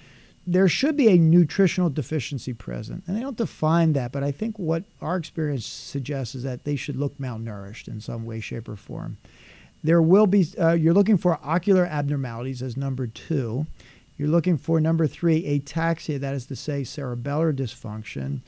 There 0.47 0.67
should 0.67 0.97
be 0.97 1.07
a 1.09 1.17
nutritional 1.17 1.91
deficiency 1.91 2.53
present. 2.53 3.03
And 3.05 3.15
they 3.15 3.21
don't 3.21 3.37
define 3.37 3.93
that, 3.93 4.11
but 4.11 4.23
I 4.23 4.31
think 4.31 4.57
what 4.57 4.83
our 4.99 5.15
experience 5.17 5.67
suggests 5.67 6.33
is 6.33 6.41
that 6.43 6.63
they 6.63 6.75
should 6.75 6.95
look 6.95 7.17
malnourished 7.19 7.87
in 7.87 8.01
some 8.01 8.25
way, 8.25 8.39
shape, 8.39 8.67
or 8.67 8.75
form. 8.75 9.17
there 9.83 10.01
will 10.01 10.27
be, 10.27 10.45
uh, 10.59 10.73
you're 10.73 10.93
looking 10.93 11.17
for 11.17 11.39
ocular 11.43 11.85
abnormalities 11.85 12.61
as 12.61 12.77
number 12.77 13.07
two. 13.07 13.65
You're 14.17 14.29
looking 14.29 14.57
for 14.57 14.79
number 14.79 15.07
three, 15.07 15.43
ataxia, 15.59 16.19
that 16.19 16.35
is 16.35 16.45
to 16.47 16.55
say, 16.55 16.81
cerebellar 16.83 17.53
dysfunction. 17.53 18.41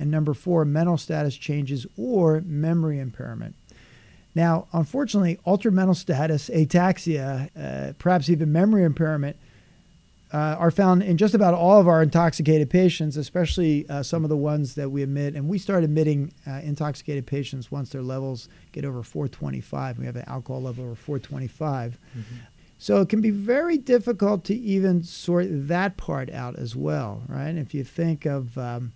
And 0.00 0.10
number 0.10 0.32
four, 0.34 0.64
mental 0.64 0.96
status 0.96 1.36
changes 1.36 1.86
or 1.96 2.40
memory 2.40 2.98
impairment. 2.98 3.54
Now, 4.34 4.66
unfortunately, 4.72 5.38
altered 5.44 5.74
mental 5.74 5.94
status, 5.94 6.48
ataxia, 6.48 7.50
uh, 7.54 7.92
perhaps 7.98 8.30
even 8.30 8.50
memory 8.50 8.82
impairment, 8.84 9.36
uh, 10.32 10.56
are 10.58 10.70
found 10.70 11.02
in 11.02 11.16
just 11.16 11.34
about 11.34 11.52
all 11.52 11.78
of 11.80 11.86
our 11.88 12.02
intoxicated 12.02 12.70
patients, 12.70 13.16
especially 13.16 13.88
uh, 13.90 14.02
some 14.02 14.24
of 14.24 14.30
the 14.30 14.36
ones 14.36 14.74
that 14.76 14.88
we 14.88 15.02
admit. 15.02 15.34
And 15.34 15.48
we 15.48 15.58
start 15.58 15.84
admitting 15.84 16.32
uh, 16.46 16.60
intoxicated 16.62 17.26
patients 17.26 17.70
once 17.70 17.90
their 17.90 18.02
levels 18.02 18.48
get 18.72 18.86
over 18.86 19.02
425. 19.02 19.98
We 19.98 20.06
have 20.06 20.16
an 20.16 20.24
alcohol 20.28 20.62
level 20.62 20.84
over 20.84 20.94
425. 20.94 21.98
Mm-hmm. 21.98 22.20
So 22.78 23.02
it 23.02 23.10
can 23.10 23.20
be 23.20 23.30
very 23.30 23.76
difficult 23.76 24.44
to 24.44 24.54
even 24.54 25.02
sort 25.02 25.48
that 25.50 25.98
part 25.98 26.30
out 26.30 26.56
as 26.56 26.74
well, 26.74 27.22
right? 27.28 27.54
If 27.54 27.74
you 27.74 27.84
think 27.84 28.24
of 28.24 28.56
um, 28.56 28.92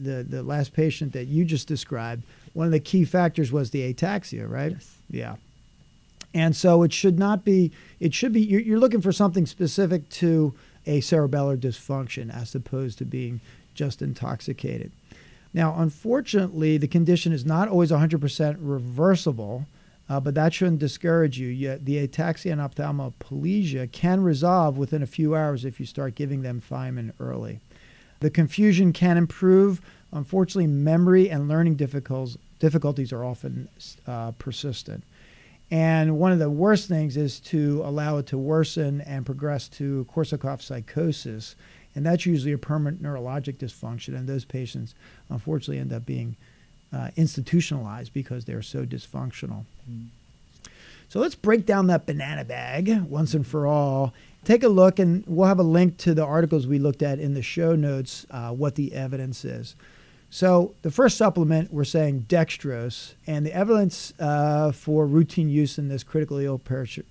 the 0.00 0.22
the 0.22 0.42
last 0.42 0.72
patient 0.72 1.12
that 1.12 1.26
you 1.26 1.44
just 1.44 1.68
described, 1.68 2.22
one 2.52 2.66
of 2.66 2.72
the 2.72 2.80
key 2.80 3.04
factors 3.04 3.52
was 3.52 3.70
the 3.70 3.92
ataxia, 3.92 4.48
right? 4.48 4.72
Yes. 4.72 4.98
Yeah. 5.10 5.36
And 6.34 6.54
so 6.54 6.82
it 6.82 6.92
should 6.92 7.18
not 7.18 7.44
be. 7.44 7.72
It 8.00 8.14
should 8.14 8.32
be. 8.32 8.40
You're, 8.40 8.60
you're 8.60 8.78
looking 8.78 9.00
for 9.00 9.12
something 9.12 9.46
specific 9.46 10.08
to 10.10 10.54
a 10.86 11.00
cerebellar 11.00 11.56
dysfunction 11.56 12.34
as 12.34 12.54
opposed 12.54 12.98
to 12.98 13.04
being 13.04 13.40
just 13.74 14.02
intoxicated. 14.02 14.90
Now, 15.54 15.74
unfortunately, 15.78 16.76
the 16.76 16.88
condition 16.88 17.32
is 17.32 17.44
not 17.44 17.68
always 17.68 17.90
100% 17.90 18.56
reversible, 18.60 19.66
uh, 20.08 20.20
but 20.20 20.34
that 20.34 20.52
shouldn't 20.52 20.78
discourage 20.78 21.38
you. 21.38 21.48
you. 21.48 21.78
The 21.82 22.06
ataxia 22.06 22.52
and 22.52 22.60
ophthalmoplegia 22.60 23.90
can 23.90 24.22
resolve 24.22 24.76
within 24.76 25.02
a 25.02 25.06
few 25.06 25.34
hours 25.34 25.64
if 25.64 25.80
you 25.80 25.86
start 25.86 26.14
giving 26.14 26.42
them 26.42 26.60
thiamine 26.60 27.12
early. 27.18 27.60
The 28.20 28.30
confusion 28.30 28.92
can 28.92 29.16
improve. 29.16 29.80
Unfortunately, 30.12 30.66
memory 30.66 31.30
and 31.30 31.48
learning 31.48 31.76
difficulties 31.76 33.12
are 33.12 33.24
often 33.24 33.68
uh, 34.06 34.32
persistent. 34.32 35.04
And 35.70 36.18
one 36.18 36.32
of 36.32 36.38
the 36.38 36.50
worst 36.50 36.88
things 36.88 37.16
is 37.16 37.40
to 37.40 37.82
allow 37.84 38.16
it 38.16 38.26
to 38.28 38.38
worsen 38.38 39.02
and 39.02 39.26
progress 39.26 39.68
to 39.70 40.06
Korsakoff 40.12 40.62
psychosis. 40.62 41.56
And 41.94 42.06
that's 42.06 42.24
usually 42.24 42.52
a 42.52 42.58
permanent 42.58 43.02
neurologic 43.02 43.58
dysfunction. 43.58 44.16
And 44.16 44.26
those 44.26 44.44
patients, 44.46 44.94
unfortunately, 45.28 45.78
end 45.78 45.92
up 45.92 46.06
being 46.06 46.36
uh, 46.92 47.10
institutionalized 47.16 48.14
because 48.14 48.46
they're 48.46 48.62
so 48.62 48.86
dysfunctional. 48.86 49.66
Mm. 49.90 50.06
So 51.08 51.20
let's 51.20 51.34
break 51.34 51.64
down 51.64 51.86
that 51.86 52.06
banana 52.06 52.44
bag 52.44 53.02
once 53.02 53.32
and 53.32 53.46
for 53.46 53.66
all. 53.66 54.12
Take 54.44 54.62
a 54.62 54.68
look, 54.68 54.98
and 54.98 55.24
we'll 55.26 55.48
have 55.48 55.58
a 55.58 55.64
link 55.64 55.96
to 55.98 56.14
the 56.14 56.24
articles 56.24 56.66
we 56.66 56.78
looked 56.78 57.02
at 57.02 57.18
in 57.18 57.34
the 57.34 57.42
show 57.42 57.74
notes, 57.74 58.26
uh, 58.30 58.50
what 58.50 58.74
the 58.74 58.94
evidence 58.94 59.44
is. 59.44 59.74
So, 60.30 60.74
the 60.82 60.90
first 60.90 61.16
supplement, 61.16 61.72
we're 61.72 61.84
saying 61.84 62.26
dextrose, 62.28 63.14
and 63.26 63.46
the 63.46 63.54
evidence 63.54 64.12
uh, 64.20 64.72
for 64.72 65.06
routine 65.06 65.48
use 65.48 65.78
in 65.78 65.88
this 65.88 66.04
critically 66.04 66.44
ill 66.44 66.60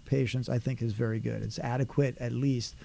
patients, 0.05 0.47
I 0.47 0.59
think, 0.59 0.83
is 0.83 0.93
very 0.93 1.19
good. 1.19 1.41
It's 1.41 1.57
adequate, 1.57 2.15
at 2.19 2.31
least. 2.31 2.75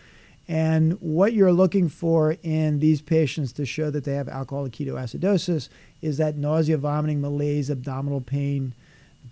And 0.48 0.94
what 1.00 1.34
you're 1.34 1.52
looking 1.52 1.88
for 1.90 2.36
in 2.42 2.78
these 2.78 3.02
patients 3.02 3.52
to 3.52 3.66
show 3.66 3.90
that 3.90 4.04
they 4.04 4.14
have 4.14 4.28
alcoholic 4.28 4.72
ketoacidosis 4.72 5.68
is 6.00 6.16
that 6.16 6.36
nausea, 6.36 6.78
vomiting, 6.78 7.20
malaise, 7.20 7.70
abdominal 7.70 8.22
pain, 8.22 8.74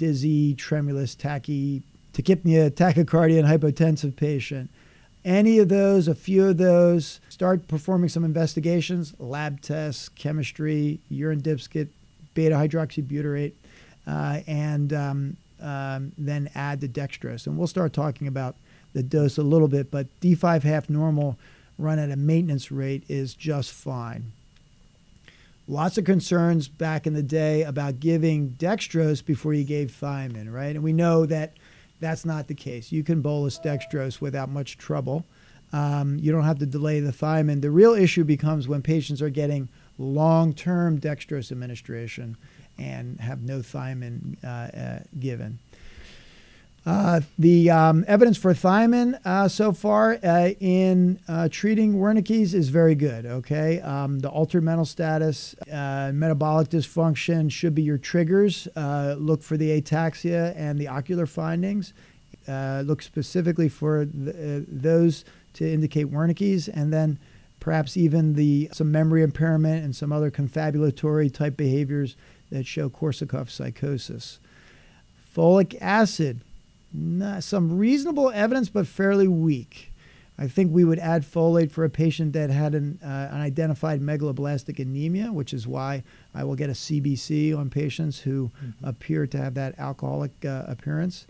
dizzy, 0.00 0.54
tremulous, 0.54 1.14
tachy, 1.14 1.82
tachypnea, 2.14 2.70
tachycardia, 2.70 3.38
and 3.38 3.46
hypotensive 3.46 4.16
patient. 4.16 4.70
Any 5.26 5.58
of 5.58 5.68
those, 5.68 6.08
a 6.08 6.14
few 6.14 6.46
of 6.46 6.56
those, 6.56 7.20
start 7.28 7.68
performing 7.68 8.08
some 8.08 8.24
investigations, 8.24 9.12
lab 9.18 9.60
tests, 9.60 10.08
chemistry, 10.08 11.00
urine 11.10 11.42
dipstick, 11.42 11.88
beta 12.32 12.54
hydroxybutyrate, 12.54 13.52
uh, 14.06 14.40
and 14.46 14.94
um, 14.94 15.36
um, 15.60 16.12
then 16.16 16.48
add 16.54 16.80
the 16.80 16.88
dextrose. 16.88 17.46
And 17.46 17.58
we'll 17.58 17.66
start 17.66 17.92
talking 17.92 18.26
about 18.26 18.56
the 18.94 19.02
dose 19.02 19.36
a 19.36 19.42
little 19.42 19.68
bit, 19.68 19.90
but 19.90 20.06
D5 20.22 20.62
half 20.62 20.88
normal 20.88 21.36
run 21.76 21.98
at 21.98 22.10
a 22.10 22.16
maintenance 22.16 22.72
rate 22.72 23.04
is 23.06 23.34
just 23.34 23.70
fine. 23.70 24.32
Lots 25.70 25.98
of 25.98 26.04
concerns 26.04 26.66
back 26.66 27.06
in 27.06 27.14
the 27.14 27.22
day 27.22 27.62
about 27.62 28.00
giving 28.00 28.56
dextrose 28.58 29.24
before 29.24 29.54
you 29.54 29.62
gave 29.62 29.92
thiamine, 29.92 30.52
right? 30.52 30.74
And 30.74 30.82
we 30.82 30.92
know 30.92 31.26
that 31.26 31.58
that's 32.00 32.24
not 32.24 32.48
the 32.48 32.56
case. 32.56 32.90
You 32.90 33.04
can 33.04 33.22
bolus 33.22 33.56
dextrose 33.60 34.20
without 34.20 34.48
much 34.48 34.78
trouble. 34.78 35.24
Um, 35.72 36.18
you 36.18 36.32
don't 36.32 36.42
have 36.42 36.58
to 36.58 36.66
delay 36.66 36.98
the 36.98 37.12
thiamine. 37.12 37.62
The 37.62 37.70
real 37.70 37.92
issue 37.92 38.24
becomes 38.24 38.66
when 38.66 38.82
patients 38.82 39.22
are 39.22 39.30
getting 39.30 39.68
long 39.96 40.54
term 40.54 40.98
dextrose 40.98 41.52
administration 41.52 42.36
and 42.76 43.20
have 43.20 43.42
no 43.42 43.60
thiamine 43.60 44.42
uh, 44.42 44.76
uh, 44.76 44.98
given. 45.20 45.60
Uh, 46.86 47.20
the 47.38 47.70
um, 47.70 48.04
evidence 48.08 48.38
for 48.38 48.54
thiamine 48.54 49.18
uh, 49.26 49.46
so 49.46 49.70
far 49.70 50.18
uh, 50.24 50.50
in 50.60 51.20
uh, 51.28 51.46
treating 51.50 51.94
Wernicke's 51.94 52.54
is 52.54 52.70
very 52.70 52.94
good. 52.94 53.26
Okay, 53.26 53.80
um, 53.80 54.20
the 54.20 54.30
altered 54.30 54.64
mental 54.64 54.86
status, 54.86 55.54
uh, 55.70 56.10
metabolic 56.14 56.70
dysfunction 56.70 57.52
should 57.52 57.74
be 57.74 57.82
your 57.82 57.98
triggers. 57.98 58.66
Look 58.76 59.42
for 59.42 59.58
the 59.58 59.80
ataxia 59.80 60.54
and 60.56 60.78
the 60.78 60.88
ocular 60.88 61.26
findings. 61.26 61.92
look 62.48 63.02
specifically 63.02 63.68
for 63.68 64.06
those 64.10 65.24
to 65.52 65.70
indicate 65.70 66.10
Wernicke's, 66.10 66.66
and 66.68 66.92
then 66.92 67.18
perhaps 67.58 67.98
even 67.98 68.34
the 68.34 68.70
some 68.72 68.90
memory 68.90 69.22
impairment 69.22 69.84
and 69.84 69.94
some 69.94 70.12
other 70.12 70.30
confabulatory 70.30 71.32
type 71.32 71.58
behaviors 71.58 72.16
that 72.50 72.66
show 72.66 72.88
Korsakoff 72.88 73.50
psychosis. 73.50 74.40
Folic 75.36 75.76
acid 75.80 76.40
some 76.92 77.78
reasonable 77.78 78.30
evidence, 78.30 78.68
but 78.68 78.86
fairly 78.86 79.28
weak. 79.28 79.90
I 80.40 80.48
think 80.48 80.72
we 80.72 80.84
would 80.84 80.98
add 80.98 81.22
folate 81.22 81.70
for 81.70 81.84
a 81.84 81.90
patient 81.90 82.32
that 82.32 82.48
had 82.48 82.74
an, 82.74 82.98
uh, 83.04 83.28
an 83.30 83.42
identified 83.42 84.00
megaloblastic 84.00 84.78
anemia, 84.78 85.32
which 85.32 85.52
is 85.52 85.66
why 85.66 86.02
I 86.34 86.44
will 86.44 86.54
get 86.54 86.70
a 86.70 86.72
CBC 86.72 87.56
on 87.56 87.68
patients 87.68 88.20
who 88.20 88.50
mm-hmm. 88.64 88.88
appear 88.88 89.26
to 89.26 89.36
have 89.36 89.52
that 89.54 89.78
alcoholic 89.78 90.32
uh, 90.46 90.64
appearance. 90.66 91.26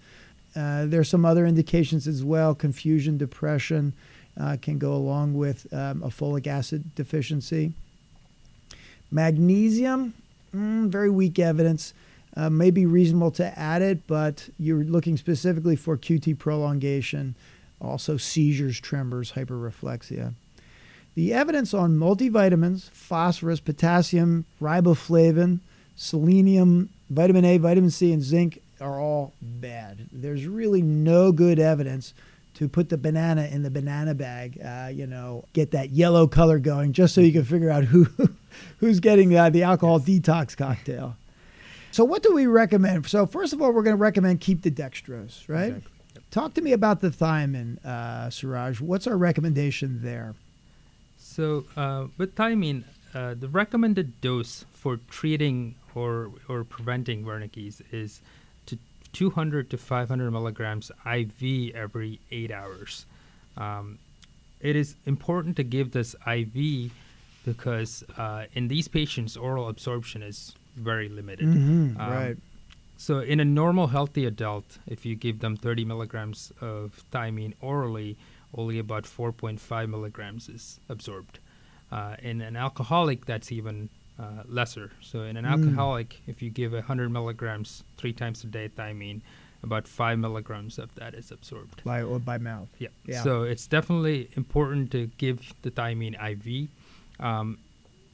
Uh, 0.54 0.86
there's 0.86 1.08
some 1.08 1.24
other 1.24 1.44
indications 1.44 2.06
as 2.06 2.22
well. 2.22 2.54
Confusion, 2.54 3.18
depression 3.18 3.94
uh, 4.40 4.56
can 4.62 4.78
go 4.78 4.94
along 4.94 5.34
with 5.34 5.66
um, 5.72 6.04
a 6.04 6.08
folic 6.08 6.46
acid 6.46 6.94
deficiency. 6.94 7.72
Magnesium, 9.10 10.14
mm, 10.54 10.86
very 10.88 11.10
weak 11.10 11.40
evidence 11.40 11.94
uh, 12.36 12.50
may 12.50 12.70
be 12.70 12.86
reasonable 12.86 13.30
to 13.32 13.58
add 13.58 13.82
it, 13.82 14.06
but 14.06 14.48
you're 14.58 14.84
looking 14.84 15.16
specifically 15.16 15.76
for 15.76 15.96
QT 15.96 16.38
prolongation, 16.38 17.34
also 17.80 18.16
seizures, 18.16 18.78
tremors, 18.78 19.32
hyperreflexia. 19.32 20.34
The 21.14 21.34
evidence 21.34 21.74
on 21.74 21.98
multivitamins, 21.98 22.88
phosphorus, 22.90 23.60
potassium, 23.60 24.46
riboflavin, 24.60 25.60
selenium, 25.96 26.90
vitamin 27.10 27.44
A, 27.44 27.58
vitamin 27.58 27.90
C, 27.90 28.12
and 28.12 28.22
zinc 28.22 28.62
are 28.80 29.00
all 29.00 29.34
bad. 29.42 30.08
There's 30.12 30.46
really 30.46 30.82
no 30.82 31.32
good 31.32 31.58
evidence 31.58 32.14
to 32.54 32.68
put 32.68 32.88
the 32.88 32.98
banana 32.98 33.44
in 33.44 33.62
the 33.62 33.70
banana 33.70 34.14
bag, 34.14 34.60
uh, 34.64 34.88
you 34.92 35.06
know, 35.06 35.44
get 35.52 35.70
that 35.72 35.90
yellow 35.90 36.26
color 36.26 36.58
going 36.58 36.92
just 36.92 37.14
so 37.14 37.20
you 37.20 37.32
can 37.32 37.44
figure 37.44 37.70
out 37.70 37.84
who 37.84 38.06
who's 38.78 39.00
getting 39.00 39.34
uh, 39.36 39.50
the 39.50 39.62
alcohol 39.62 39.98
detox 39.98 40.56
cocktail. 40.56 41.16
So, 41.92 42.04
what 42.04 42.22
do 42.22 42.32
we 42.32 42.46
recommend? 42.46 43.06
So, 43.08 43.26
first 43.26 43.52
of 43.52 43.60
all, 43.60 43.72
we're 43.72 43.82
going 43.82 43.96
to 43.96 44.00
recommend 44.00 44.40
keep 44.40 44.62
the 44.62 44.70
dextrose, 44.70 45.48
right? 45.48 45.68
Exactly. 45.68 45.92
Yep. 46.14 46.24
Talk 46.30 46.54
to 46.54 46.60
me 46.60 46.72
about 46.72 47.00
the 47.00 47.10
thiamine, 47.10 47.84
uh, 47.84 48.30
Suraj. 48.30 48.80
What's 48.80 49.06
our 49.06 49.16
recommendation 49.16 50.00
there? 50.02 50.34
So, 51.18 51.64
uh, 51.76 52.06
with 52.16 52.34
thiamine, 52.36 52.84
uh, 53.14 53.34
the 53.34 53.48
recommended 53.48 54.20
dose 54.20 54.64
for 54.72 54.98
treating 55.10 55.74
or 55.94 56.30
or 56.48 56.62
preventing 56.62 57.24
Wernicke's 57.24 57.82
is 57.90 58.20
to 58.66 58.78
200 59.12 59.70
to 59.70 59.76
500 59.76 60.30
milligrams 60.30 60.92
IV 61.04 61.74
every 61.74 62.20
eight 62.30 62.52
hours. 62.52 63.06
Um, 63.56 63.98
it 64.60 64.76
is 64.76 64.94
important 65.06 65.56
to 65.56 65.64
give 65.64 65.90
this 65.90 66.14
IV 66.26 66.92
because 67.44 68.04
uh, 68.16 68.44
in 68.52 68.68
these 68.68 68.86
patients, 68.86 69.36
oral 69.36 69.68
absorption 69.68 70.22
is 70.22 70.54
very 70.76 71.08
limited. 71.08 71.46
Mm-hmm, 71.46 72.00
um, 72.00 72.12
right. 72.12 72.36
So, 72.96 73.20
in 73.20 73.40
a 73.40 73.44
normal 73.44 73.86
healthy 73.86 74.26
adult, 74.26 74.78
if 74.86 75.06
you 75.06 75.16
give 75.16 75.40
them 75.40 75.56
30 75.56 75.86
milligrams 75.86 76.52
of 76.60 77.02
thiamine 77.10 77.54
orally, 77.60 78.18
only 78.54 78.78
about 78.78 79.04
4.5 79.04 79.88
milligrams 79.88 80.48
is 80.48 80.80
absorbed. 80.88 81.38
Uh, 81.90 82.16
in 82.20 82.40
an 82.42 82.56
alcoholic, 82.56 83.24
that's 83.24 83.50
even 83.50 83.88
uh, 84.18 84.42
lesser. 84.46 84.92
So, 85.00 85.22
in 85.22 85.38
an 85.38 85.46
mm. 85.46 85.50
alcoholic, 85.50 86.20
if 86.26 86.42
you 86.42 86.50
give 86.50 86.72
100 86.72 87.08
milligrams 87.08 87.84
three 87.96 88.12
times 88.12 88.44
a 88.44 88.48
day 88.48 88.68
thiamine, 88.68 89.22
about 89.62 89.86
five 89.86 90.18
milligrams 90.18 90.78
of 90.78 90.94
that 90.94 91.14
is 91.14 91.30
absorbed. 91.30 91.82
by 91.84 92.02
or 92.02 92.18
by 92.18 92.38
mouth. 92.38 92.68
Yeah. 92.78 92.88
Yeah. 93.04 93.22
So 93.22 93.42
it's 93.42 93.66
definitely 93.66 94.30
important 94.34 94.90
to 94.92 95.06
give 95.18 95.52
the 95.62 95.70
thiamine 95.70 96.16
IV, 96.16 96.68
um, 97.24 97.58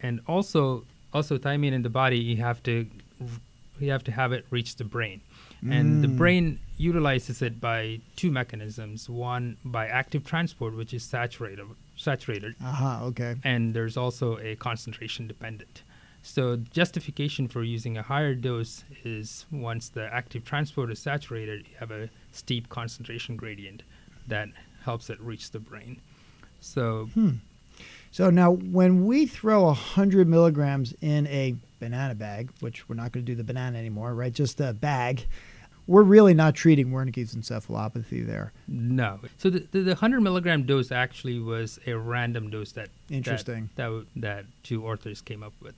and 0.00 0.20
also 0.26 0.84
also 1.16 1.38
thiamine 1.38 1.72
in 1.72 1.82
the 1.82 1.94
body 2.02 2.18
you 2.18 2.36
have 2.48 2.62
to 2.68 2.74
you 3.80 3.90
have 3.90 4.04
to 4.04 4.12
have 4.12 4.32
it 4.32 4.44
reach 4.50 4.76
the 4.76 4.84
brain, 4.84 5.20
and 5.76 5.86
the 6.04 6.08
Mm. 6.08 6.16
brain 6.16 6.44
utilizes 6.78 7.42
it 7.42 7.54
by 7.60 8.00
two 8.20 8.30
mechanisms. 8.30 9.08
One 9.08 9.56
by 9.64 9.84
active 10.02 10.22
transport, 10.32 10.72
which 10.80 10.92
is 10.98 11.02
saturated 11.16 11.66
saturated, 11.96 12.54
Aha. 12.62 12.90
Okay. 13.10 13.32
and 13.42 13.62
there's 13.74 13.96
also 13.96 14.26
a 14.50 14.54
concentration 14.56 15.26
dependent. 15.26 15.82
So 16.22 16.42
justification 16.80 17.48
for 17.48 17.62
using 17.76 17.96
a 17.96 18.02
higher 18.02 18.34
dose 18.34 18.84
is 19.04 19.46
once 19.50 19.84
the 19.98 20.04
active 20.20 20.42
transport 20.44 20.90
is 20.90 20.98
saturated, 20.98 21.58
you 21.70 21.76
have 21.78 21.90
a 22.02 22.10
steep 22.32 22.64
concentration 22.68 23.36
gradient 23.42 23.82
that 24.28 24.48
helps 24.88 25.08
it 25.08 25.18
reach 25.30 25.50
the 25.52 25.60
brain. 25.70 25.92
So 26.60 27.06
Hmm. 27.14 27.34
So 28.16 28.30
now, 28.30 28.52
when 28.52 29.04
we 29.04 29.26
throw 29.26 29.70
hundred 29.72 30.26
milligrams 30.26 30.94
in 31.02 31.26
a 31.26 31.54
banana 31.80 32.14
bag, 32.14 32.48
which 32.60 32.88
we're 32.88 32.94
not 32.96 33.12
going 33.12 33.26
to 33.26 33.30
do 33.30 33.36
the 33.36 33.44
banana 33.44 33.76
anymore, 33.76 34.14
right? 34.14 34.32
Just 34.32 34.58
a 34.58 34.72
bag. 34.72 35.26
We're 35.86 36.02
really 36.02 36.32
not 36.32 36.54
treating 36.54 36.86
Wernicke's 36.92 37.34
encephalopathy 37.34 38.26
there. 38.26 38.54
no, 38.68 39.20
so 39.36 39.50
the, 39.50 39.68
the, 39.70 39.80
the 39.80 39.90
100 39.90 40.22
milligram 40.22 40.62
dose 40.62 40.90
actually 40.90 41.40
was 41.40 41.78
a 41.86 41.92
random 41.92 42.48
dose 42.48 42.72
that 42.72 42.88
that- 43.08 43.14
Interesting. 43.14 43.68
that 43.76 43.84
w- 43.84 44.06
that, 44.16 44.46
two 44.62 44.86
authors 44.86 45.20
came 45.20 45.42
up 45.42 45.52
with. 45.60 45.74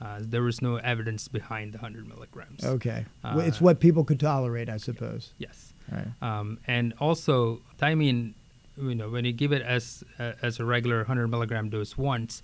Uh, 0.00 0.18
there 0.22 0.42
was 0.42 0.60
no 0.60 0.78
evidence 0.78 1.28
behind 1.28 1.72
the 1.72 1.78
100 1.78 2.08
milligrams. 2.08 2.64
Okay. 2.64 3.06
Well, 3.22 3.38
it's 3.38 3.58
Uh, 3.62 3.64
what 3.66 3.78
people 3.78 4.02
could 4.02 4.18
tolerate, 4.18 4.68
I 4.68 4.78
suppose. 4.78 5.34
Yes. 5.38 5.72
Right. 5.92 6.08
Um, 6.20 6.58
and 6.66 6.94
also, 6.98 7.60
thiamine, 7.78 8.32
you 8.76 8.94
know, 8.94 9.08
when 9.10 9.24
you 9.24 9.32
give 9.32 9.52
it 9.52 9.62
as 9.62 10.04
uh, 10.18 10.32
as 10.42 10.60
a 10.60 10.64
regular 10.64 10.98
100 10.98 11.28
milligram 11.28 11.68
dose 11.70 11.96
once, 11.96 12.42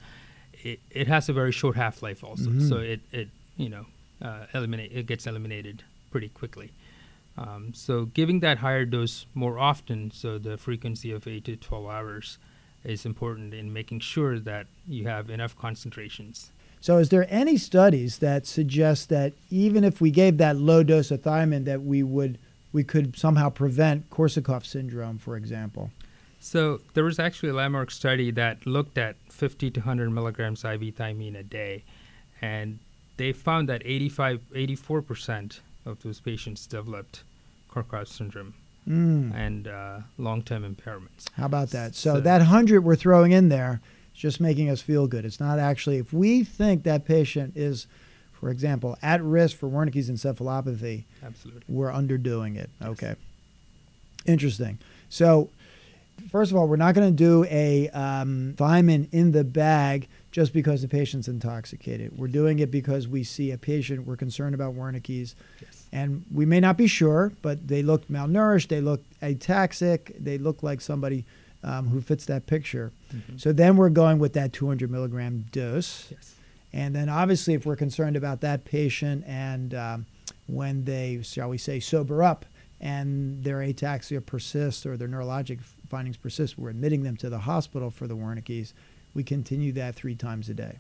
it, 0.54 0.80
it 0.90 1.08
has 1.08 1.28
a 1.28 1.32
very 1.32 1.52
short 1.52 1.76
half 1.76 2.02
life 2.02 2.22
also. 2.24 2.50
Mhm. 2.50 2.68
So 2.68 2.76
it, 2.78 3.00
it 3.12 3.28
you 3.56 3.68
know 3.68 3.86
uh, 4.20 4.46
eliminate 4.54 4.92
it 4.92 5.06
gets 5.06 5.26
eliminated 5.26 5.82
pretty 6.10 6.28
quickly. 6.28 6.72
Um, 7.36 7.72
so 7.74 8.04
giving 8.06 8.40
that 8.40 8.58
higher 8.58 8.84
dose 8.84 9.26
more 9.34 9.58
often, 9.58 10.10
so 10.10 10.38
the 10.38 10.58
frequency 10.58 11.10
of 11.12 11.26
eight 11.26 11.46
to 11.46 11.56
12 11.56 11.86
hours, 11.86 12.38
is 12.84 13.06
important 13.06 13.54
in 13.54 13.72
making 13.72 14.00
sure 14.00 14.38
that 14.38 14.66
you 14.86 15.06
have 15.06 15.30
enough 15.30 15.56
concentrations. 15.56 16.50
So, 16.80 16.98
is 16.98 17.10
there 17.10 17.26
any 17.30 17.56
studies 17.56 18.18
that 18.18 18.44
suggest 18.44 19.08
that 19.10 19.34
even 19.50 19.84
if 19.84 20.00
we 20.00 20.10
gave 20.10 20.38
that 20.38 20.56
low 20.56 20.82
dose 20.82 21.10
of 21.12 21.22
thiamine, 21.22 21.64
that 21.64 21.82
we 21.82 22.02
would 22.02 22.38
we 22.72 22.82
could 22.82 23.16
somehow 23.16 23.50
prevent 23.50 24.10
Korsakoff 24.10 24.64
syndrome, 24.66 25.16
for 25.18 25.36
example? 25.36 25.90
So 26.44 26.80
there 26.94 27.04
was 27.04 27.20
actually 27.20 27.50
a 27.50 27.54
landmark 27.54 27.92
study 27.92 28.32
that 28.32 28.66
looked 28.66 28.98
at 28.98 29.14
50 29.30 29.70
to 29.70 29.80
100 29.80 30.10
milligrams 30.10 30.64
IV 30.64 30.80
thiamine 30.80 31.38
a 31.38 31.44
day, 31.44 31.84
and 32.40 32.80
they 33.16 33.32
found 33.32 33.68
that 33.68 33.80
85, 33.84 34.40
84 34.52 35.02
percent 35.02 35.60
of 35.86 36.02
those 36.02 36.18
patients 36.18 36.66
developed 36.66 37.22
Korsakoff 37.70 38.08
syndrome 38.08 38.54
Mm. 38.88 39.32
and 39.32 39.68
uh, 39.68 40.00
long-term 40.18 40.64
impairments. 40.64 41.26
How 41.34 41.46
about 41.46 41.70
that? 41.70 41.94
So, 41.94 42.14
So- 42.14 42.20
that 42.22 42.42
hundred 42.42 42.82
we're 42.82 42.96
throwing 42.96 43.30
in 43.30 43.48
there 43.48 43.80
is 44.12 44.20
just 44.20 44.40
making 44.40 44.68
us 44.70 44.82
feel 44.82 45.06
good. 45.06 45.24
It's 45.24 45.38
not 45.38 45.60
actually 45.60 45.98
if 45.98 46.12
we 46.12 46.42
think 46.42 46.82
that 46.82 47.04
patient 47.04 47.52
is, 47.56 47.86
for 48.32 48.50
example, 48.50 48.98
at 49.00 49.22
risk 49.22 49.56
for 49.56 49.68
Wernicke's 49.68 50.10
encephalopathy, 50.10 51.04
Absolutely. 51.24 51.62
we're 51.68 51.92
underdoing 51.92 52.56
it. 52.56 52.70
Yes. 52.80 52.88
Okay. 52.90 53.14
Interesting. 54.26 54.78
So, 55.08 55.48
first 56.30 56.50
of 56.50 56.56
all, 56.56 56.68
we're 56.68 56.76
not 56.76 56.94
going 56.94 57.08
to 57.08 57.16
do 57.16 57.44
a 57.50 57.88
um, 57.90 58.54
in 59.12 59.32
the 59.32 59.44
bag 59.44 60.08
just 60.30 60.52
because 60.52 60.82
the 60.82 60.88
patient's 60.88 61.28
intoxicated. 61.28 62.16
We're 62.16 62.28
doing 62.28 62.58
it 62.58 62.70
because 62.70 63.06
we 63.06 63.22
see 63.22 63.50
a 63.50 63.58
patient, 63.58 64.06
we're 64.06 64.16
concerned 64.16 64.54
about 64.54 64.74
Wernicke's, 64.74 65.34
Yes. 65.60 65.86
and 65.92 66.24
we 66.32 66.46
may 66.46 66.58
not 66.58 66.76
be 66.78 66.86
sure, 66.86 67.32
but 67.42 67.68
they 67.68 67.82
look 67.82 68.08
malnourished, 68.08 68.68
they 68.68 68.80
look 68.80 69.02
ataxic, 69.20 70.16
they 70.18 70.38
look 70.38 70.62
like 70.62 70.80
somebody 70.80 71.24
um, 71.64 71.88
who 71.88 72.00
fits 72.00 72.24
that 72.26 72.46
picture. 72.46 72.92
Mhm. 73.14 73.38
So 73.40 73.52
then 73.52 73.76
we're 73.76 73.90
going 73.90 74.18
with 74.18 74.32
that 74.32 74.52
200 74.52 74.90
milligram 74.90 75.44
dose. 75.52 76.08
Yes. 76.10 76.34
And 76.72 76.94
then 76.94 77.08
obviously, 77.10 77.52
if 77.54 77.66
we're 77.66 77.76
concerned 77.76 78.16
about 78.16 78.40
that 78.40 78.64
patient 78.64 79.24
and 79.26 79.74
um, 79.74 80.06
when 80.46 80.84
they, 80.84 81.20
shall 81.22 81.50
we 81.50 81.58
say, 81.58 81.78
sober 81.78 82.22
up 82.22 82.46
and 82.80 83.44
their 83.44 83.58
ataxia 83.58 84.24
persists 84.24 84.86
or 84.86 84.96
their 84.96 85.06
neurologic 85.08 85.60
findings 85.92 86.16
persist, 86.16 86.56
we're 86.58 86.70
admitting 86.70 87.02
them 87.02 87.18
to 87.18 87.28
the 87.28 87.40
hospital 87.40 87.90
for 87.90 88.06
the 88.06 88.16
Wernicke's. 88.16 88.72
We 89.12 89.22
continue 89.22 89.72
that 89.72 89.94
three 89.94 90.14
times 90.14 90.48
a 90.48 90.54
day. 90.54 90.78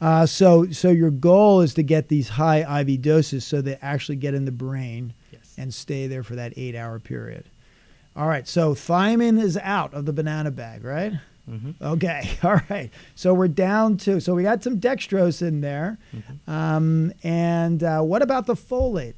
Uh, 0.00 0.24
so, 0.24 0.70
so 0.70 0.88
your 0.90 1.10
goal 1.10 1.62
is 1.62 1.74
to 1.74 1.82
get 1.82 2.06
these 2.08 2.28
high 2.28 2.80
IV 2.80 3.02
doses 3.02 3.44
so 3.44 3.60
they 3.60 3.76
actually 3.82 4.14
get 4.16 4.34
in 4.34 4.44
the 4.44 4.52
brain 4.52 5.14
Yes. 5.32 5.52
and 5.58 5.74
stay 5.74 6.06
there 6.06 6.22
for 6.22 6.36
that 6.36 6.52
eight-hour 6.56 7.00
period. 7.00 7.46
All 8.14 8.28
right, 8.28 8.46
so 8.46 8.72
thiamine 8.72 9.42
is 9.42 9.56
out 9.58 9.92
of 9.94 10.06
the 10.06 10.12
banana 10.12 10.52
bag, 10.52 10.84
right? 10.84 11.14
hmm 11.46 11.72
Okay, 11.82 12.38
all 12.44 12.60
right. 12.70 12.90
So 13.16 13.34
we're 13.34 13.48
down 13.48 13.96
to 13.98 14.20
so 14.20 14.34
we 14.34 14.42
got 14.44 14.62
some 14.62 14.78
dextrose 14.80 15.42
in 15.42 15.60
there, 15.60 15.98
hmm 16.12 16.50
um, 16.50 17.12
and 17.24 17.82
uh, 17.82 18.00
what 18.02 18.22
about 18.22 18.46
the 18.46 18.54
folate? 18.54 19.14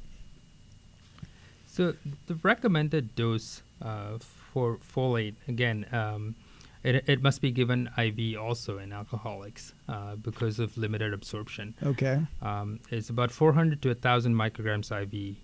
So 1.67 1.93
the 2.27 2.35
recommended 2.35 3.15
dose 3.15 3.61
uh, 3.81 4.17
for 4.59 4.77
folate 4.93 5.35
again, 5.47 5.85
um, 5.91 6.35
it, 6.83 7.03
it 7.07 7.21
must 7.21 7.41
be 7.41 7.51
given 7.51 7.89
IV 7.97 8.37
also 8.39 8.77
in 8.77 8.91
alcoholics 8.91 9.73
uh, 9.87 10.15
because 10.15 10.59
of 10.59 10.77
limited 10.77 11.13
absorption. 11.13 11.75
Okay, 11.83 12.19
Um, 12.41 12.79
it's 12.89 13.09
about 13.09 13.31
400 13.31 13.81
to 13.83 13.89
1,000 13.89 14.33
micrograms 14.35 14.91
IV 14.91 15.35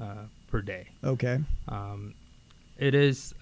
uh, 0.00 0.24
per 0.50 0.60
day. 0.62 0.88
okay, 1.04 1.38
Um, 1.68 2.14
it 2.78 2.94
is 2.94 3.34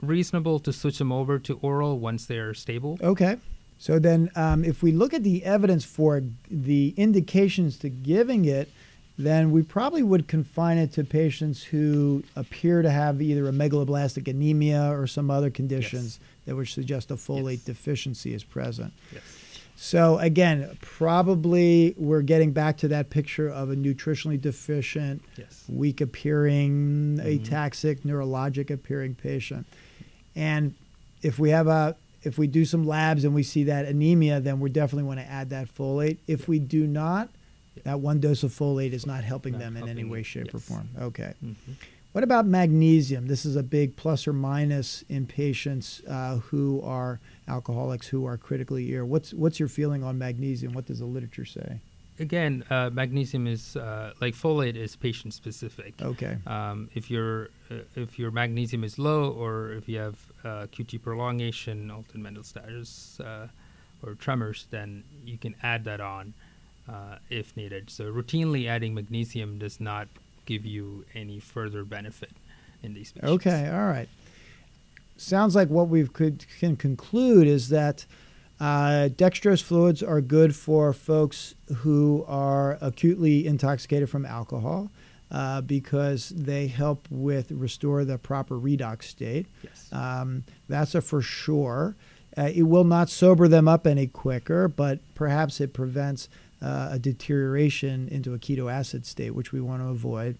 reasonable 0.00 0.58
to 0.60 0.72
switch 0.72 0.98
them 0.98 1.12
over 1.12 1.38
to 1.38 1.58
oral 1.62 1.98
once 1.98 2.26
they 2.26 2.38
are 2.38 2.54
stable. 2.54 2.98
okay. 3.02 3.36
So 3.78 3.98
then, 3.98 4.30
um, 4.36 4.64
if 4.64 4.80
we 4.80 4.92
look 4.92 5.12
at 5.12 5.24
the 5.24 5.44
evidence 5.44 5.84
for 5.84 6.22
the 6.48 6.94
indications 6.96 7.76
to 7.78 7.88
giving 7.90 8.44
it, 8.44 8.68
then 9.22 9.50
we 9.50 9.62
probably 9.62 10.02
would 10.02 10.28
confine 10.28 10.78
it 10.78 10.92
to 10.92 11.04
patients 11.04 11.62
who 11.64 12.22
appear 12.36 12.82
to 12.82 12.90
have 12.90 13.20
either 13.22 13.46
a 13.48 13.52
megaloblastic 13.52 14.28
anemia 14.28 14.90
or 14.90 15.06
some 15.06 15.30
other 15.30 15.50
conditions 15.50 16.18
that 16.46 16.56
would 16.56 16.68
suggest 16.68 17.10
a 17.10 17.14
folate 17.14 17.52
Yes. 17.52 17.64
deficiency 17.64 18.34
is 18.34 18.44
present. 18.44 18.92
Yes. 19.12 19.22
So 19.76 20.18
again, 20.18 20.76
probably 20.80 21.94
we're 21.98 22.22
getting 22.22 22.52
back 22.52 22.76
to 22.78 22.88
that 22.88 23.10
picture 23.10 23.48
of 23.48 23.70
a 23.70 23.74
nutritionally 23.76 24.40
deficient, 24.40 25.22
Yes. 25.36 25.64
weak 25.68 26.00
appearing, 26.00 27.18
Mhm. 27.18 27.40
ataxic, 27.44 28.00
neurologic 28.00 28.70
appearing 28.70 29.14
patient. 29.14 29.66
And 30.36 30.74
if 31.22 31.38
we 31.38 31.50
have 31.50 31.66
a 31.66 31.96
if 32.24 32.38
we 32.38 32.46
do 32.46 32.64
some 32.64 32.86
labs 32.86 33.24
and 33.24 33.34
we 33.34 33.42
see 33.42 33.64
that 33.64 33.84
anemia, 33.84 34.38
then 34.38 34.60
we 34.60 34.70
definitely 34.70 35.02
want 35.02 35.18
to 35.18 35.28
add 35.28 35.50
that 35.50 35.66
folate. 35.76 36.18
If 36.28 36.46
we 36.46 36.60
do 36.60 36.86
not. 36.86 37.28
That 37.84 38.00
one 38.00 38.20
dose 38.20 38.42
of 38.42 38.52
folate 38.52 38.92
is 38.92 39.06
not 39.06 39.24
helping 39.24 39.52
Not 39.54 39.60
them 39.60 39.76
in 39.76 39.88
any 39.88 40.04
way, 40.04 40.22
shape, 40.22 40.54
or 40.54 40.58
form. 40.58 40.88
Okay. 41.00 41.34
hmm 41.40 41.52
What 42.12 42.24
about 42.24 42.46
magnesium? 42.46 43.26
This 43.26 43.44
is 43.46 43.56
a 43.56 43.62
big 43.62 43.96
plus 43.96 44.28
or 44.28 44.32
minus 44.32 45.02
in 45.08 45.26
patients 45.26 46.02
uh, 46.08 46.36
who 46.36 46.82
are 46.82 47.20
alcoholics 47.48 48.08
who 48.08 48.26
are 48.26 48.36
critically 48.36 48.94
ill. 48.94 49.06
What's 49.06 49.32
what's 49.32 49.58
your 49.58 49.68
feeling 49.68 50.04
on 50.04 50.18
magnesium? 50.18 50.72
What 50.74 50.86
does 50.86 50.98
the 50.98 51.06
literature 51.06 51.46
say? 51.46 51.80
Again, 52.18 52.62
uh, 52.68 52.90
magnesium 52.92 53.46
is 53.46 53.74
uh, 53.74 54.12
like 54.20 54.34
folate 54.34 54.76
is 54.76 54.94
patient 54.94 55.32
specific. 55.32 55.94
Okay. 56.00 56.36
Um, 56.46 56.90
if 56.94 57.10
your 57.10 57.48
uh, 57.70 57.76
if 57.96 58.18
your 58.18 58.30
magnesium 58.30 58.84
is 58.84 58.98
low, 58.98 59.30
or 59.30 59.72
if 59.72 59.88
you 59.88 59.98
have 59.98 60.18
uh, 60.44 60.48
QT 60.70 61.00
prolongation, 61.02 61.90
altered 61.90 62.20
mental 62.20 62.42
status, 62.42 63.18
uh, 63.20 63.48
or 64.02 64.14
tremors, 64.14 64.66
then 64.70 65.04
you 65.24 65.38
can 65.38 65.54
add 65.62 65.84
that 65.84 66.00
on 66.00 66.34
uh, 66.88 67.16
if 67.30 67.56
needed. 67.56 67.90
So 67.90 68.12
routinely 68.12 68.68
adding 68.68 68.94
magnesium 68.94 69.58
does 69.58 69.80
not 69.80 70.08
give 70.46 70.66
you 70.66 71.04
any 71.14 71.38
further 71.38 71.84
benefit 71.84 72.30
in 72.82 72.94
these 72.94 73.12
patients. 73.12 73.32
Okay. 73.32 73.68
All 73.68 73.86
right. 73.86 74.08
Sounds 75.16 75.54
like 75.54 75.68
what 75.68 75.88
we 75.88 76.06
could 76.06 76.44
can 76.58 76.76
conclude 76.76 77.46
is 77.46 77.68
that 77.68 78.06
uh, 78.60 79.08
dextrose 79.14 79.62
fluids 79.62 80.02
are 80.02 80.20
good 80.20 80.54
for 80.54 80.92
folks 80.92 81.54
who 81.78 82.24
are 82.28 82.78
acutely 82.80 83.46
intoxicated 83.46 84.08
from 84.08 84.24
alcohol 84.24 84.90
uh, 85.30 85.60
because 85.62 86.28
they 86.30 86.66
help 86.66 87.06
with 87.10 87.50
restore 87.50 88.04
the 88.04 88.18
proper 88.18 88.56
redox 88.56 89.04
state. 89.04 89.46
Yes. 89.62 89.88
Um, 89.92 90.44
that's 90.68 90.94
a 90.94 91.00
for 91.00 91.22
sure. 91.22 91.96
Uh, 92.36 92.50
it 92.54 92.62
will 92.62 92.84
not 92.84 93.10
sober 93.10 93.48
them 93.48 93.68
up 93.68 93.86
any 93.86 94.06
quicker, 94.06 94.68
but 94.68 95.00
perhaps 95.14 95.60
it 95.60 95.72
prevents 95.72 96.28
uh, 96.62 96.90
a 96.92 96.98
deterioration 96.98 98.08
into 98.08 98.34
a 98.34 98.38
ketoacid 98.38 99.04
state, 99.04 99.34
which 99.34 99.52
we 99.52 99.60
want 99.60 99.82
to 99.82 99.88
avoid. 99.88 100.38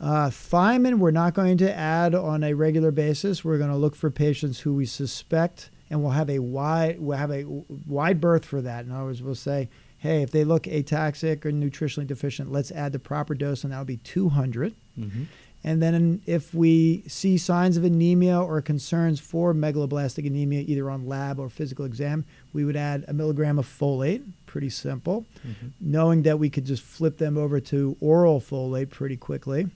Uh, 0.00 0.28
thiamine, 0.28 0.98
we're 0.98 1.10
not 1.10 1.34
going 1.34 1.56
to 1.58 1.72
add 1.72 2.14
on 2.14 2.42
a 2.42 2.54
regular 2.54 2.90
basis. 2.90 3.44
We're 3.44 3.58
going 3.58 3.70
to 3.70 3.76
look 3.76 3.94
for 3.94 4.10
patients 4.10 4.60
who 4.60 4.74
we 4.74 4.86
suspect, 4.86 5.70
and 5.90 6.02
we'll 6.02 6.12
have 6.12 6.30
a 6.30 6.40
wide 6.40 6.98
we'll 6.98 7.18
have 7.18 7.30
a 7.30 7.44
wide 7.86 8.20
berth 8.20 8.44
for 8.44 8.60
that. 8.62 8.84
In 8.84 8.90
other 8.90 9.04
words, 9.04 9.22
we'll 9.22 9.34
say, 9.34 9.68
hey, 9.98 10.22
if 10.22 10.32
they 10.32 10.42
look 10.42 10.64
ataxic 10.64 11.44
or 11.44 11.52
nutritionally 11.52 12.06
deficient, 12.06 12.50
let's 12.50 12.72
add 12.72 12.92
the 12.92 12.98
proper 12.98 13.34
dose, 13.34 13.62
and 13.62 13.72
that'll 13.72 13.84
be 13.84 13.98
200. 13.98 14.74
Mm-hmm. 14.98 15.24
And 15.64 15.80
then 15.80 16.22
if 16.26 16.52
we 16.52 17.04
see 17.06 17.38
signs 17.38 17.76
of 17.76 17.84
anemia 17.84 18.40
or 18.40 18.60
concerns 18.60 19.20
for 19.20 19.54
megaloblastic 19.54 20.26
anemia, 20.26 20.64
either 20.66 20.90
on 20.90 21.06
lab 21.06 21.38
or 21.38 21.48
physical 21.48 21.84
exam, 21.84 22.24
we 22.52 22.64
would 22.64 22.76
add 22.76 23.04
a 23.06 23.12
milligram 23.12 23.58
of 23.58 23.66
folate. 23.66 24.24
Pretty 24.46 24.70
simple. 24.70 25.24
Mm-hmm. 25.46 25.68
Knowing 25.80 26.22
that 26.22 26.38
we 26.38 26.50
could 26.50 26.64
just 26.64 26.82
flip 26.82 27.18
them 27.18 27.38
over 27.38 27.60
to 27.60 27.96
oral 28.00 28.40
folate 28.40 28.90
pretty 28.90 29.16
quickly. 29.16 29.68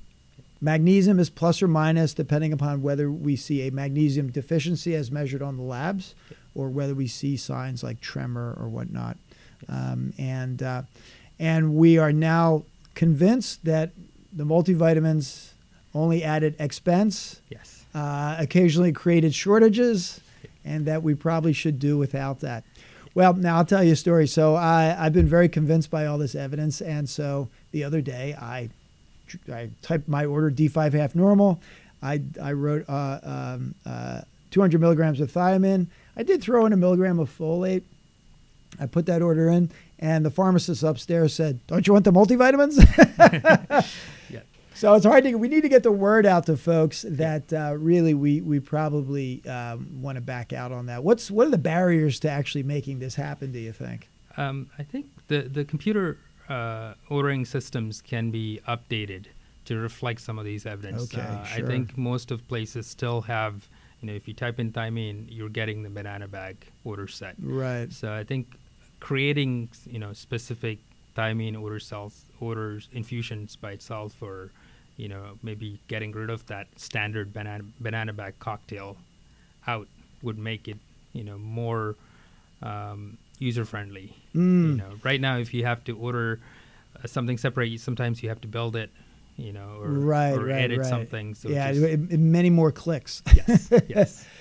Magnesium 0.61 1.20
is 1.20 1.31
plus 1.31 1.62
or 1.62 1.68
minus 1.68 2.14
depending 2.14 2.53
upon 2.53 2.83
whether 2.83 3.11
we 3.11 3.37
see 3.37 3.66
a 3.66 3.70
magnesium 3.70 4.31
deficiency 4.31 4.94
as 4.94 5.12
measured 5.12 5.42
on 5.42 5.57
the 5.57 5.62
labs 5.62 6.14
or 6.55 6.68
whether 6.68 6.94
we 6.94 7.07
see 7.07 7.37
signs 7.37 7.85
like 7.85 8.01
tremor 8.01 8.57
or 8.59 8.68
whatnot. 8.68 9.18
Um, 9.68 10.14
and, 10.18 10.62
uh, 10.62 10.83
and 11.38 11.75
we 11.75 11.99
are 11.99 12.12
now 12.12 12.64
convinced 12.94 13.64
that 13.66 13.92
the 14.33 14.44
multivitamins 14.44 15.53
only 15.97 16.23
added 16.23 16.55
expense, 16.59 17.41
Yes. 17.51 17.85
uh, 17.95 18.37
occasionally 18.39 18.93
created 18.93 19.35
shortages, 19.35 20.21
and 20.65 20.85
that 20.87 21.03
we 21.03 21.15
probably 21.15 21.53
should 21.53 21.79
do 21.79 21.97
without 21.99 22.41
that. 22.41 22.65
Well, 23.15 23.33
now 23.35 23.57
I'll 23.57 23.65
tell 23.65 23.83
you 23.83 23.93
a 23.93 23.97
story. 23.97 24.27
So 24.27 24.55
I, 24.57 24.95
I've 24.99 25.13
been 25.15 25.27
very 25.29 25.49
convinced 25.49 25.91
by 25.91 26.07
all 26.07 26.19
this 26.19 26.35
evidence, 26.35 26.81
and 26.83 27.09
so 27.09 27.49
the 27.73 27.83
other 27.85 28.01
day 28.03 28.35
I, 28.39 28.69
I 29.51 29.71
typed 29.83 30.07
my 30.09 30.25
order 30.27 30.51
D5 30.51 30.93
half 30.93 31.15
normal. 31.15 31.61
I, 32.03 32.21
I 32.43 32.53
wrote 32.53 32.85
uh, 32.89 33.19
um, 33.23 33.75
uh, 33.87 34.21
200 34.51 34.81
milligrams 34.81 35.21
of 35.21 35.33
thiamine. 35.33 35.87
I 36.17 36.23
did 36.25 36.43
throw 36.43 36.67
in 36.67 36.73
a 36.73 36.77
milligram 36.77 37.19
of 37.19 37.31
folate. 37.37 37.83
I 38.79 38.85
put 38.87 39.07
that 39.07 39.23
order 39.23 39.49
in, 39.49 39.71
and 39.99 40.25
the 40.27 40.31
pharmacist 40.31 40.83
upstairs 40.83 41.33
said, 41.33 41.59
"Don't 41.67 41.87
you 41.87 41.95
want 41.95 42.05
the 42.05 42.13
multivitamins?" 42.13 42.77
So 44.77 44.93
it's 44.93 45.07
hard 45.07 45.25
to. 45.25 45.35
We 45.37 45.49
need 45.49 45.62
to 45.62 45.71
get 45.71 45.83
the 45.83 45.93
word 45.93 46.27
out 46.27 46.45
to 46.47 46.57
folks 46.57 47.05
that 47.09 47.51
uh, 47.51 47.75
really 47.79 48.12
we 48.12 48.43
we 48.43 48.61
probably 48.61 49.43
um, 49.47 50.03
want 50.03 50.17
to 50.17 50.21
back 50.21 50.53
out 50.53 50.71
on 50.71 50.87
that. 50.87 51.03
What's 51.03 51.31
what 51.31 51.47
are 51.47 51.51
the 51.51 51.59
barriers 51.59 52.21
to 52.21 52.31
actually 52.31 52.62
making 52.62 52.99
this 52.99 53.15
happen? 53.15 53.53
Do 53.53 53.59
you 53.59 53.73
think? 53.73 54.11
Um, 54.37 54.71
I 54.79 54.83
think 54.83 55.07
the 55.29 55.43
the 55.43 55.65
computer 55.65 56.19
uh, 56.51 56.93
ordering 57.09 57.47
systems 57.47 58.03
can 58.03 58.31
be 58.31 58.61
updated 58.69 59.27
to 59.65 59.79
reflect 59.79 60.21
some 60.21 60.39
of 60.39 60.45
these 60.45 60.67
evidence. 60.67 61.05
Okay, 61.05 61.23
uh, 61.23 61.45
sure. 61.45 61.65
I 61.65 61.67
think 61.67 61.97
most 61.97 62.31
of 62.31 62.47
places 62.47 62.87
still 62.87 63.23
have, 63.23 63.67
you 64.01 64.07
know, 64.07 64.12
if 64.12 64.29
you 64.29 64.35
type 64.35 64.61
in 64.61 64.73
thiamine, 64.73 65.27
you're 65.29 65.49
getting 65.49 65.83
the 65.83 65.91
banana 65.91 66.29
bag 66.29 66.67
order 66.85 67.09
set. 67.09 67.35
Right. 67.41 67.91
So 67.93 68.12
I 68.12 68.25
think 68.25 68.57
creating, 69.01 69.71
you 69.87 69.99
know, 69.99 70.12
specific 70.12 70.79
thiamine 71.17 71.61
order 71.61 71.81
cells, 71.81 72.27
orders, 72.41 72.89
infusions 72.93 73.57
by 73.57 73.73
itself, 73.73 74.23
or, 74.23 74.53
you 74.97 75.09
know, 75.09 75.39
maybe 75.43 75.79
getting 75.89 76.13
rid 76.13 76.31
of 76.31 76.47
that 76.47 76.67
standard 76.77 77.33
banana 77.33 77.65
banana 77.81 78.13
bag 78.13 78.35
cocktail 78.39 78.97
out 79.67 79.89
would 80.23 80.39
make 80.39 80.69
it, 80.69 80.79
you 81.13 81.23
know, 81.25 81.37
more 81.39 81.97
um, 82.63 83.19
user 83.39 83.65
friendly. 83.65 84.15
You 84.33 84.41
Mm. 84.41 84.77
know, 84.79 84.93
right 85.03 85.21
now, 85.21 85.37
if 85.39 85.53
you 85.53 85.65
have 85.65 85.85
to 85.85 85.97
order 85.97 86.41
uh, 87.03 87.07
something 87.07 87.37
separate, 87.37 87.67
you- 87.69 87.79
sometimes 87.79 88.23
you 88.23 88.29
have 88.31 88.41
to 88.41 88.49
build 88.49 88.75
it, 88.77 88.89
you 89.37 89.53
know, 89.53 89.77
or, 89.81 89.89
right. 89.91 90.33
or 90.33 90.47
right. 90.47 90.63
edit 90.63 90.79
right. 90.79 90.87
something. 90.89 91.35
So 91.35 91.49
yeah. 91.51 91.71
just- 91.73 91.85
it- 91.85 92.13
it- 92.13 92.21
many 92.21 92.49
more 92.49 92.73
clicks. 92.73 93.23
yes, 93.35 93.71
yes. 93.89 94.27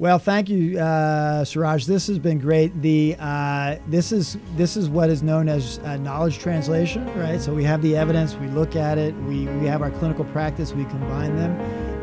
Well, 0.00 0.18
thank 0.18 0.48
you, 0.48 0.78
uh, 0.78 1.44
Suraj. 1.44 1.84
This 1.84 2.06
has 2.06 2.18
been 2.18 2.38
great. 2.38 2.80
The 2.80 3.16
uh, 3.18 3.76
this 3.86 4.12
is 4.12 4.38
this 4.56 4.74
is 4.74 4.88
what 4.88 5.10
is 5.10 5.22
known 5.22 5.46
as 5.46 5.78
uh, 5.80 5.98
knowledge 5.98 6.38
translation, 6.38 7.04
right? 7.18 7.38
So 7.38 7.52
we 7.52 7.64
have 7.64 7.82
the 7.82 7.98
evidence, 7.98 8.34
we 8.34 8.46
look 8.46 8.76
at 8.76 8.96
it, 8.96 9.14
we 9.24 9.46
we 9.46 9.66
have 9.66 9.82
our 9.82 9.90
clinical 9.90 10.24
practice, 10.24 10.72
we 10.72 10.86
combine 10.86 11.36
them, 11.36 11.54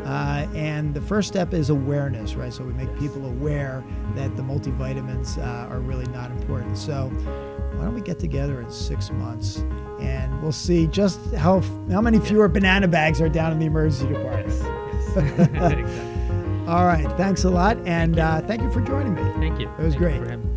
uh, 0.06 0.46
and 0.54 0.94
the 0.94 1.00
first 1.00 1.26
step 1.26 1.52
is 1.52 1.70
awareness, 1.70 2.36
right? 2.36 2.52
So 2.52 2.62
we 2.62 2.72
make 2.72 2.96
people 3.00 3.26
aware 3.26 3.82
that 4.14 4.36
the 4.36 4.42
multivitamins 4.42 5.36
uh, 5.36 5.68
are 5.68 5.80
really 5.80 6.06
not 6.12 6.30
important. 6.30 6.78
So 6.78 7.08
why 7.08 7.84
don't 7.84 7.94
we 7.94 8.00
get 8.00 8.20
together 8.20 8.60
in 8.60 8.70
six 8.70 9.10
months 9.10 9.64
and 9.98 10.40
we'll 10.40 10.52
see 10.52 10.86
just 10.86 11.18
how 11.34 11.62
how 11.90 12.00
many 12.00 12.20
fewer 12.20 12.46
banana 12.46 12.86
bags 12.86 13.20
are 13.20 13.28
down 13.28 13.50
in 13.50 13.58
the 13.58 13.66
emergency 13.66 14.06
department. 14.06 14.50
yes, 14.50 15.16
yes. 15.16 15.40
exactly. 15.40 16.17
All 16.68 16.84
right, 16.84 17.10
thanks 17.16 17.44
a 17.44 17.50
lot, 17.50 17.78
and 17.86 18.18
uh, 18.18 18.42
thank 18.42 18.60
you 18.60 18.70
for 18.70 18.82
joining 18.82 19.14
me. 19.14 19.22
Thank 19.40 19.58
you. 19.58 19.70
It 19.78 19.82
was 19.82 19.96
great. 19.96 20.18
for 20.18 20.28
having 20.28 20.42
me. 20.42 20.47